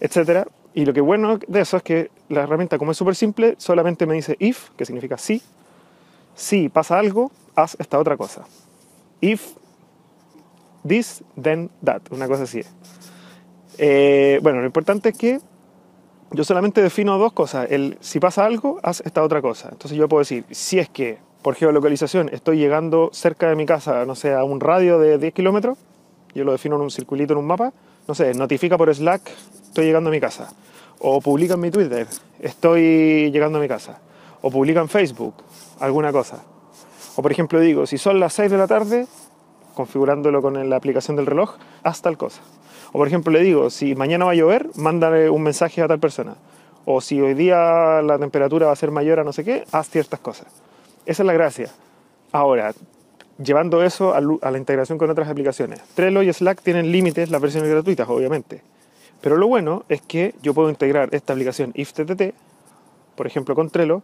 etc. 0.00 0.46
Y 0.72 0.84
lo 0.84 0.92
que 0.92 1.00
bueno 1.00 1.38
de 1.46 1.60
eso 1.60 1.76
es 1.76 1.82
que 1.82 2.10
la 2.28 2.42
herramienta 2.42 2.78
como 2.78 2.92
es 2.92 2.96
súper 2.96 3.14
simple, 3.14 3.54
solamente 3.58 4.06
me 4.06 4.14
dice 4.14 4.36
if, 4.38 4.70
que 4.76 4.84
significa 4.84 5.18
sí, 5.18 5.42
si 6.34 6.68
pasa 6.68 6.98
algo, 6.98 7.30
haz 7.54 7.76
esta 7.78 7.98
otra 7.98 8.16
cosa. 8.16 8.44
If 9.20 9.52
this, 10.86 11.22
then 11.40 11.70
that, 11.84 12.02
una 12.10 12.28
cosa 12.28 12.44
así. 12.44 12.62
Eh, 13.78 14.38
bueno, 14.42 14.60
lo 14.60 14.66
importante 14.66 15.10
es 15.10 15.18
que 15.18 15.40
yo 16.30 16.44
solamente 16.44 16.82
defino 16.82 17.18
dos 17.18 17.32
cosas. 17.32 17.70
El, 17.70 17.96
si 18.00 18.20
pasa 18.20 18.44
algo, 18.44 18.80
haz 18.82 19.02
esta 19.04 19.22
otra 19.22 19.40
cosa. 19.40 19.68
Entonces 19.70 19.96
yo 19.96 20.08
puedo 20.08 20.20
decir, 20.20 20.44
si 20.50 20.78
es 20.78 20.88
que 20.88 21.18
por 21.42 21.54
geolocalización 21.54 22.30
estoy 22.32 22.58
llegando 22.58 23.10
cerca 23.12 23.48
de 23.48 23.56
mi 23.56 23.66
casa, 23.66 24.04
no 24.06 24.14
sé, 24.14 24.32
a 24.34 24.44
un 24.44 24.60
radio 24.60 24.98
de 24.98 25.18
10 25.18 25.34
kilómetros, 25.34 25.78
yo 26.34 26.44
lo 26.44 26.52
defino 26.52 26.76
en 26.76 26.82
un 26.82 26.90
circulito 26.90 27.34
en 27.34 27.38
un 27.38 27.46
mapa, 27.46 27.72
no 28.08 28.14
sé, 28.14 28.34
notifica 28.34 28.76
por 28.76 28.92
Slack, 28.92 29.30
estoy 29.62 29.86
llegando 29.86 30.10
a 30.10 30.12
mi 30.12 30.20
casa. 30.20 30.52
O 30.98 31.20
publica 31.20 31.54
en 31.54 31.60
mi 31.60 31.70
Twitter, 31.70 32.06
estoy 32.40 33.30
llegando 33.30 33.58
a 33.58 33.60
mi 33.60 33.68
casa. 33.68 34.00
O 34.46 34.50
publica 34.50 34.78
en 34.82 34.90
Facebook, 34.90 35.32
alguna 35.80 36.12
cosa. 36.12 36.44
O 37.16 37.22
por 37.22 37.32
ejemplo 37.32 37.60
digo, 37.60 37.86
si 37.86 37.96
son 37.96 38.20
las 38.20 38.34
6 38.34 38.50
de 38.50 38.58
la 38.58 38.66
tarde, 38.66 39.06
configurándolo 39.74 40.42
con 40.42 40.68
la 40.68 40.76
aplicación 40.76 41.16
del 41.16 41.24
reloj, 41.24 41.54
haz 41.82 42.02
tal 42.02 42.18
cosa. 42.18 42.42
O 42.88 42.98
por 42.98 43.08
ejemplo 43.08 43.32
le 43.32 43.40
digo, 43.40 43.70
si 43.70 43.94
mañana 43.94 44.26
va 44.26 44.32
a 44.32 44.34
llover, 44.34 44.68
mándale 44.76 45.30
un 45.30 45.42
mensaje 45.42 45.80
a 45.80 45.88
tal 45.88 45.98
persona. 45.98 46.34
O 46.84 47.00
si 47.00 47.22
hoy 47.22 47.32
día 47.32 48.02
la 48.02 48.18
temperatura 48.18 48.66
va 48.66 48.72
a 48.72 48.76
ser 48.76 48.90
mayor 48.90 49.18
a 49.18 49.24
no 49.24 49.32
sé 49.32 49.44
qué, 49.44 49.64
haz 49.72 49.88
ciertas 49.88 50.20
cosas. 50.20 50.48
Esa 51.06 51.22
es 51.22 51.26
la 51.26 51.32
gracia. 51.32 51.70
Ahora, 52.30 52.74
llevando 53.42 53.82
eso 53.82 54.12
a 54.12 54.50
la 54.50 54.58
integración 54.58 54.98
con 54.98 55.08
otras 55.08 55.30
aplicaciones. 55.30 55.80
Trello 55.94 56.20
y 56.20 56.30
Slack 56.30 56.60
tienen 56.60 56.92
límites, 56.92 57.30
las 57.30 57.40
versiones 57.40 57.70
gratuitas, 57.70 58.06
obviamente. 58.10 58.60
Pero 59.22 59.38
lo 59.38 59.48
bueno 59.48 59.84
es 59.88 60.02
que 60.02 60.34
yo 60.42 60.52
puedo 60.52 60.68
integrar 60.68 61.08
esta 61.14 61.32
aplicación 61.32 61.72
IFTTT, 61.74 62.34
por 63.16 63.26
ejemplo, 63.26 63.54
con 63.54 63.70
Trello, 63.70 64.02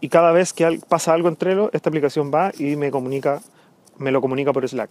y 0.00 0.08
cada 0.08 0.32
vez 0.32 0.52
que 0.52 0.80
pasa 0.88 1.14
algo 1.14 1.28
en 1.28 1.36
Trello, 1.36 1.70
esta 1.72 1.88
aplicación 1.88 2.30
va 2.32 2.52
y 2.58 2.76
me 2.76 2.90
comunica, 2.90 3.40
me 3.98 4.10
lo 4.10 4.20
comunica 4.20 4.52
por 4.52 4.66
Slack. 4.68 4.90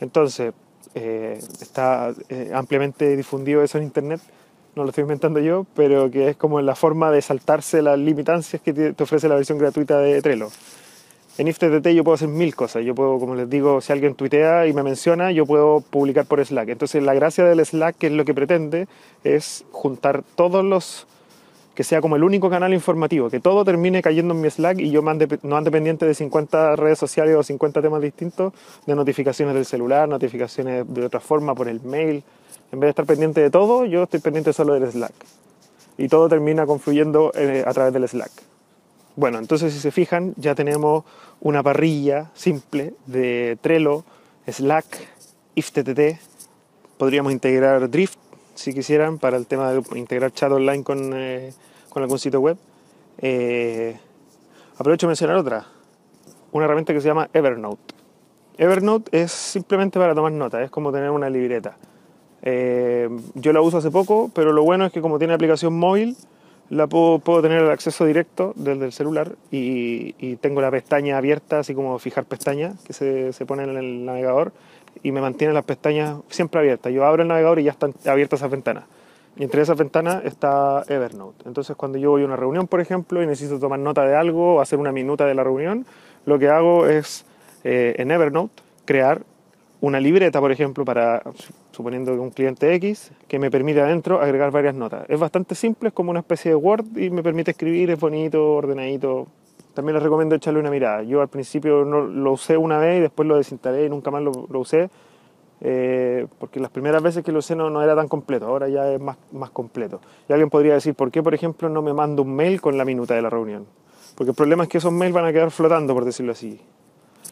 Entonces, 0.00 0.52
eh, 0.94 1.38
está 1.60 2.12
eh, 2.28 2.52
ampliamente 2.54 3.16
difundido 3.16 3.62
eso 3.62 3.78
en 3.78 3.84
Internet, 3.84 4.20
no 4.74 4.84
lo 4.84 4.90
estoy 4.90 5.02
inventando 5.02 5.40
yo, 5.40 5.66
pero 5.74 6.10
que 6.10 6.28
es 6.30 6.36
como 6.36 6.60
la 6.60 6.74
forma 6.74 7.10
de 7.10 7.22
saltarse 7.22 7.82
las 7.82 7.98
limitancias 7.98 8.62
que 8.62 8.72
te 8.72 9.02
ofrece 9.02 9.28
la 9.28 9.34
versión 9.34 9.58
gratuita 9.58 9.98
de 9.98 10.22
Trello. 10.22 10.48
En 11.38 11.48
IFTTT 11.48 11.88
yo 11.88 12.04
puedo 12.04 12.16
hacer 12.16 12.28
mil 12.28 12.54
cosas. 12.54 12.84
Yo 12.84 12.94
puedo, 12.94 13.18
como 13.18 13.34
les 13.34 13.48
digo, 13.48 13.80
si 13.80 13.92
alguien 13.92 14.14
tuitea 14.14 14.66
y 14.66 14.72
me 14.72 14.82
menciona, 14.82 15.32
yo 15.32 15.46
puedo 15.46 15.80
publicar 15.80 16.26
por 16.26 16.44
Slack. 16.44 16.68
Entonces 16.68 17.02
la 17.02 17.14
gracia 17.14 17.44
del 17.44 17.64
Slack, 17.64 17.96
que 17.96 18.08
es 18.08 18.12
lo 18.12 18.24
que 18.24 18.34
pretende, 18.34 18.88
es 19.24 19.64
juntar 19.70 20.22
todos 20.34 20.64
los 20.64 21.06
que 21.80 21.84
sea 21.84 22.02
como 22.02 22.16
el 22.16 22.24
único 22.24 22.50
canal 22.50 22.74
informativo, 22.74 23.30
que 23.30 23.40
todo 23.40 23.64
termine 23.64 24.02
cayendo 24.02 24.34
en 24.34 24.42
mi 24.42 24.50
Slack 24.50 24.80
y 24.80 24.90
yo 24.90 25.00
no 25.00 25.56
ande 25.56 25.70
pendiente 25.70 26.04
de 26.04 26.12
50 26.12 26.76
redes 26.76 26.98
sociales 26.98 27.34
o 27.34 27.42
50 27.42 27.80
temas 27.80 28.02
distintos, 28.02 28.52
de 28.84 28.94
notificaciones 28.94 29.54
del 29.54 29.64
celular, 29.64 30.06
notificaciones 30.06 30.84
de 30.92 31.06
otra 31.06 31.20
forma 31.20 31.54
por 31.54 31.68
el 31.68 31.80
mail. 31.80 32.22
En 32.70 32.80
vez 32.80 32.88
de 32.88 32.90
estar 32.90 33.06
pendiente 33.06 33.40
de 33.40 33.48
todo, 33.48 33.86
yo 33.86 34.02
estoy 34.02 34.20
pendiente 34.20 34.52
solo 34.52 34.74
del 34.74 34.92
Slack. 34.92 35.14
Y 35.96 36.08
todo 36.08 36.28
termina 36.28 36.66
confluyendo 36.66 37.32
eh, 37.34 37.64
a 37.66 37.72
través 37.72 37.94
del 37.94 38.06
Slack. 38.06 38.30
Bueno, 39.16 39.38
entonces 39.38 39.72
si 39.72 39.80
se 39.80 39.90
fijan, 39.90 40.34
ya 40.36 40.54
tenemos 40.54 41.04
una 41.40 41.62
parrilla 41.62 42.30
simple 42.34 42.92
de 43.06 43.56
Trello, 43.62 44.04
Slack, 44.46 44.84
IFTTT. 45.54 46.20
Podríamos 46.98 47.32
integrar 47.32 47.88
Drift 47.88 48.18
si 48.54 48.74
quisieran 48.74 49.18
para 49.18 49.38
el 49.38 49.46
tema 49.46 49.72
de 49.72 49.82
integrar 49.98 50.30
chat 50.34 50.52
online 50.52 50.84
con, 50.84 51.12
eh, 51.14 51.54
con 51.90 52.02
algún 52.02 52.18
sitio 52.18 52.40
web. 52.40 52.56
Eh, 53.18 53.98
aprovecho 54.78 55.06
de 55.06 55.10
mencionar 55.10 55.36
otra, 55.36 55.66
una 56.52 56.64
herramienta 56.64 56.94
que 56.94 57.00
se 57.00 57.08
llama 57.08 57.28
Evernote. 57.34 57.94
Evernote 58.56 59.22
es 59.22 59.32
simplemente 59.32 59.98
para 59.98 60.14
tomar 60.14 60.32
notas, 60.32 60.62
es 60.62 60.70
como 60.70 60.92
tener 60.92 61.10
una 61.10 61.28
libreta. 61.28 61.76
Eh, 62.42 63.08
yo 63.34 63.52
la 63.52 63.60
uso 63.60 63.78
hace 63.78 63.90
poco, 63.90 64.30
pero 64.34 64.52
lo 64.52 64.62
bueno 64.62 64.86
es 64.86 64.92
que 64.92 65.02
como 65.02 65.18
tiene 65.18 65.34
aplicación 65.34 65.78
móvil, 65.78 66.16
la 66.70 66.86
puedo, 66.86 67.18
puedo 67.18 67.42
tener 67.42 67.62
el 67.62 67.70
acceso 67.70 68.04
directo 68.06 68.52
desde 68.54 68.86
el 68.86 68.92
celular 68.92 69.32
y, 69.50 70.36
tengo 70.36 70.60
la 70.60 70.70
pestaña 70.70 71.18
abierta, 71.18 71.58
así 71.58 71.74
como 71.74 71.98
fijar 71.98 72.24
pestaña 72.24 72.74
que 72.84 72.92
se, 72.92 73.32
se, 73.32 73.44
pone 73.44 73.64
en 73.64 73.76
el 73.76 74.04
navegador 74.04 74.52
y 75.02 75.12
me 75.12 75.20
mantiene 75.20 75.52
las 75.52 75.64
pestañas 75.64 76.18
siempre 76.28 76.60
abiertas. 76.60 76.92
Yo 76.92 77.04
abro 77.04 77.22
el 77.22 77.28
navegador 77.28 77.58
y 77.58 77.64
ya 77.64 77.72
están 77.72 77.92
abiertas 78.06 78.40
esas 78.40 78.50
ventanas. 78.50 78.84
Y 79.36 79.44
entre 79.44 79.62
esas 79.62 79.78
ventanas 79.78 80.24
está 80.24 80.82
Evernote. 80.88 81.44
Entonces 81.46 81.76
cuando 81.76 81.98
yo 81.98 82.10
voy 82.10 82.22
a 82.22 82.26
una 82.26 82.36
reunión, 82.36 82.66
por 82.66 82.80
ejemplo, 82.80 83.22
y 83.22 83.26
necesito 83.26 83.58
tomar 83.58 83.78
nota 83.78 84.04
de 84.04 84.14
algo 84.14 84.56
o 84.56 84.60
hacer 84.60 84.78
una 84.78 84.92
minuta 84.92 85.26
de 85.26 85.34
la 85.34 85.44
reunión, 85.44 85.86
lo 86.26 86.38
que 86.38 86.48
hago 86.48 86.86
es 86.86 87.24
eh, 87.64 87.94
en 87.98 88.10
Evernote 88.10 88.62
crear 88.84 89.22
una 89.80 89.98
libreta, 89.98 90.40
por 90.40 90.52
ejemplo, 90.52 90.84
para, 90.84 91.22
suponiendo 91.72 92.12
que 92.12 92.18
un 92.18 92.30
cliente 92.30 92.74
X, 92.74 93.12
que 93.28 93.38
me 93.38 93.50
permite 93.50 93.80
adentro 93.80 94.20
agregar 94.20 94.50
varias 94.50 94.74
notas. 94.74 95.04
Es 95.08 95.18
bastante 95.18 95.54
simple, 95.54 95.88
es 95.88 95.94
como 95.94 96.10
una 96.10 96.20
especie 96.20 96.50
de 96.50 96.54
Word 96.56 96.84
y 96.96 97.10
me 97.10 97.22
permite 97.22 97.52
escribir, 97.52 97.90
es 97.90 97.98
bonito, 97.98 98.54
ordenadito. 98.54 99.26
También 99.72 99.94
les 99.94 100.02
recomiendo 100.02 100.34
echarle 100.34 100.60
una 100.60 100.70
mirada. 100.70 101.02
Yo 101.02 101.22
al 101.22 101.28
principio 101.28 101.84
no, 101.84 102.02
lo 102.02 102.32
usé 102.32 102.56
una 102.56 102.78
vez 102.78 102.98
y 102.98 103.00
después 103.00 103.26
lo 103.26 103.36
desinstalé 103.36 103.86
y 103.86 103.88
nunca 103.88 104.10
más 104.10 104.22
lo, 104.22 104.32
usé, 104.58 104.90
eh, 105.62 106.26
porque 106.38 106.58
las 106.58 106.70
primeras 106.70 107.02
veces 107.02 107.22
que 107.22 107.32
lo 107.32 107.40
usé 107.40 107.54
no, 107.54 107.82
era 107.82 107.94
tan 107.94 108.08
completo, 108.08 108.46
ahora 108.46 108.68
ya 108.68 108.90
es 108.92 109.00
más, 109.00 109.16
más 109.32 109.50
completo. 109.50 110.00
Y 110.28 110.32
alguien 110.32 110.50
podría 110.50 110.74
decir, 110.74 110.94
¿por 110.94 111.10
qué, 111.10 111.22
por 111.22 111.34
ejemplo, 111.34 111.68
no 111.68 111.82
me 111.82 111.92
mando 111.92 112.22
un 112.22 112.34
mail 112.34 112.60
con 112.60 112.78
la 112.78 112.84
minuta 112.84 113.14
de 113.14 113.22
la 113.22 113.30
reunión? 113.30 113.66
Porque 114.14 114.30
el 114.30 114.36
problema 114.36 114.64
es 114.64 114.68
que 114.68 114.78
esos 114.78 114.92
mails 114.92 115.14
van 115.14 115.24
a 115.24 115.32
quedar 115.32 115.50
flotando, 115.50 115.94
por 115.94 116.04
decirlo 116.04 116.32
así. 116.32 116.60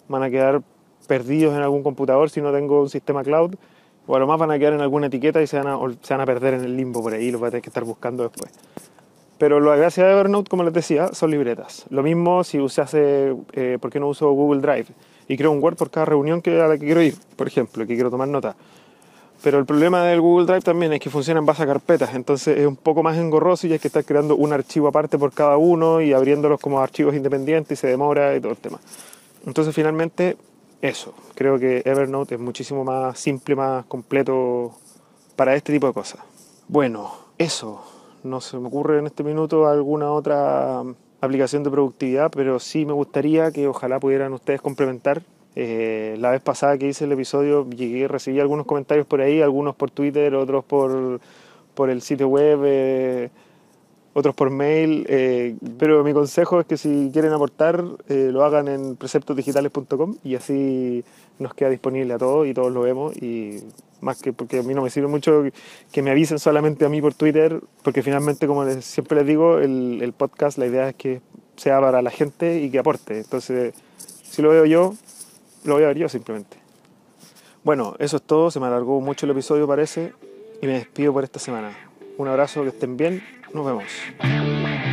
Van 0.09 0.23
a 0.23 0.31
quedar 0.31 0.63
perdidos 1.07 1.57
en 1.57 1.63
algún 1.63 1.83
computador 1.83 2.31
si 2.31 2.41
no 2.41 2.53
tengo 2.53 2.83
un 2.83 2.91
sistema 2.91 3.25
cloud, 3.25 3.55
o 4.07 4.17
a 4.17 4.19
lo 4.19 4.27
más 4.27 4.39
van 4.39 4.51
a 4.51 4.59
quedar 4.59 4.75
en 4.75 4.81
alguna 4.81 5.07
etiqueta 5.09 5.43
y 5.43 5.47
se 5.47 5.59
van 5.59 5.67
a, 5.69 6.27
perder 6.27 6.55
en 6.55 6.65
el 6.65 6.77
limbo 6.77 7.03
por 7.03 7.13
ahí, 7.13 7.31
los 7.31 7.41
voy 7.41 7.49
a 7.49 7.51
tener 7.51 7.63
que 7.63 7.71
estar 7.71 7.85
buscando 7.85 8.23
después. 8.23 8.53
Pero 9.39 9.61
la 9.61 9.77
gracia 9.77 10.05
de 10.05 10.13
Evernote, 10.13 10.49
como 10.49 10.65
les 10.65 10.73
decía, 10.73 11.09
son 11.09 11.31
libretas. 11.31 11.87
Lo 11.91 12.03
mismo 12.03 12.43
si 12.43 12.59
usase, 12.59 13.37
eh, 13.53 13.79
¿por 13.81 13.91
qué 13.91 14.01
no 14.01 14.09
uso 14.09 14.31
Google 14.31 14.61
Drive? 14.61 14.87
Y 15.29 15.37
creo 15.37 15.53
un 15.53 15.63
Word 15.63 15.77
por 15.77 15.91
cada 15.91 16.07
reunión 16.07 16.43
que, 16.43 16.61
a 16.61 16.67
la 16.67 16.79
que 16.79 16.87
quiero 16.87 17.03
ir, 17.03 17.15
por 17.37 17.47
ejemplo, 17.47 17.87
que 17.87 17.95
quiero 17.95 18.11
tomar 18.11 18.29
nota. 18.29 18.57
Pero 19.43 19.59
el 19.59 19.67
problema 19.67 20.03
del 20.05 20.21
Google 20.21 20.47
Drive 20.47 20.63
también 20.63 20.93
es 20.93 21.01
que 21.01 21.11
funciona 21.11 21.39
en 21.39 21.47
base 21.47 21.63
a 21.63 21.67
carpetas, 21.67 22.13
entonces 22.15 22.59
es 22.59 22.67
un 22.67 22.75
poco 22.75 23.05
más 23.05 23.17
engorroso 23.17 23.69
y 23.69 23.73
hay 23.73 23.79
que 23.79 23.87
estar 23.87 24.05
creando 24.05 24.35
un 24.35 24.53
archivo 24.53 24.89
aparte 24.89 25.17
por 25.17 25.33
cada 25.33 25.57
uno 25.57 26.01
y 26.01 26.13
abriéndolos 26.13 26.61
como 26.61 26.81
archivos 26.81 27.15
independientes 27.15 27.79
y 27.79 27.81
se 27.81 27.87
demora 27.87 28.35
y 28.35 28.41
todo 28.41 28.51
el 28.51 28.59
tema. 28.59 28.81
Entonces 29.47 29.73
finalmente 29.73 30.37
eso, 30.83 31.15
creo 31.35 31.59
que 31.59 31.83
Evernote 31.85 32.35
es 32.35 32.41
muchísimo 32.41 32.85
más 32.85 33.19
simple, 33.19 33.55
más 33.55 33.85
completo 33.87 34.73
para 35.37 35.55
este 35.55 35.73
tipo 35.73 35.87
de 35.87 35.93
cosas. 35.93 36.21
Bueno, 36.67 37.13
eso, 37.37 37.83
no 38.25 38.41
se 38.41 38.59
me 38.59 38.67
ocurre 38.67 38.99
en 38.99 39.07
este 39.07 39.23
minuto 39.23 39.69
alguna 39.69 40.11
otra 40.11 40.83
aplicación 41.21 41.63
de 41.63 41.71
productividad, 41.71 42.31
pero 42.31 42.59
sí 42.59 42.87
me 42.87 42.93
gustaría 42.93 43.51
que 43.51 43.67
ojalá 43.67 43.99
pudieran 43.99 44.33
ustedes 44.33 44.61
complementar. 44.61 45.23
Eh, 45.57 46.17
la 46.19 46.31
vez 46.31 46.41
pasada 46.41 46.79
que 46.79 46.87
hice 46.87 47.05
el 47.05 47.13
episodio 47.13 47.69
llegué, 47.69 48.07
recibí 48.07 48.39
algunos 48.39 48.67
comentarios 48.67 49.07
por 49.07 49.21
ahí, 49.21 49.41
algunos 49.41 49.75
por 49.75 49.91
Twitter, 49.91 50.35
otros 50.35 50.65
por, 50.65 51.21
por 51.75 51.91
el 51.91 52.03
sitio 52.03 52.29
web. 52.29 52.61
Eh, 52.65 53.31
otros 54.19 54.35
por 54.35 54.51
mail, 54.51 55.07
eh, 55.09 55.57
pero 55.79 56.03
mi 56.03 56.13
consejo 56.13 56.61
es 56.61 56.67
que 56.67 56.77
si 56.77 57.11
quieren 57.13 57.33
aportar, 57.33 57.85
eh, 58.09 58.31
lo 58.33 58.45
hagan 58.45 58.69
en 58.69 58.97
preceptosdigitales.com 58.97 60.17
y 60.25 60.35
así 60.35 61.05
nos 61.39 61.55
queda 61.55 61.71
disponible 61.71 62.15
a 62.15 62.19
todos 62.19 62.47
y 62.47 62.55
todos 62.55 62.73
lo 62.73 62.83
vemos 62.83 63.17
y 63.17 63.63
más 64.01 64.21
que 64.21 64.33
porque 64.33 64.59
a 64.59 64.63
mí 64.63 64.75
no 64.75 64.83
me 64.83 64.91
sirve 64.91 65.09
mucho 65.09 65.45
que 65.93 66.03
me 66.03 66.11
avisen 66.11 66.39
solamente 66.39 66.85
a 66.85 66.89
mí 66.89 67.01
por 67.01 67.15
Twitter, 67.15 67.61
porque 67.83 68.03
finalmente, 68.03 68.47
como 68.47 68.69
siempre 68.81 69.19
les 69.19 69.27
digo, 69.27 69.59
el, 69.59 70.01
el 70.03 70.13
podcast, 70.13 70.59
la 70.59 70.67
idea 70.67 70.89
es 70.89 70.95
que 70.95 71.21
sea 71.57 71.81
para 71.81 72.03
la 72.03 72.11
gente 72.11 72.61
y 72.61 72.71
que 72.71 72.79
aporte. 72.79 73.19
Entonces, 73.19 73.75
si 74.23 74.43
lo 74.43 74.51
veo 74.51 74.65
yo, 74.65 74.95
lo 75.65 75.75
voy 75.75 75.85
a 75.85 75.89
ver 75.89 75.99
yo 75.99 76.09
simplemente. 76.09 76.57
Bueno, 77.65 77.95
eso 77.99 78.17
es 78.17 78.23
todo, 78.23 78.51
se 78.51 78.61
me 78.61 78.67
alargó 78.67 79.01
mucho 79.01 79.27
el 79.27 79.33
episodio 79.33 79.67
parece 79.67 80.13
y 80.63 80.67
me 80.67 80.75
despido 80.75 81.13
por 81.13 81.25
esta 81.25 81.39
semana. 81.39 81.77
Un 82.17 82.29
abrazo, 82.29 82.63
que 82.63 82.71
estén 82.71 82.97
bien 82.97 83.23
nos 83.53 83.65
vemos. 83.67 84.88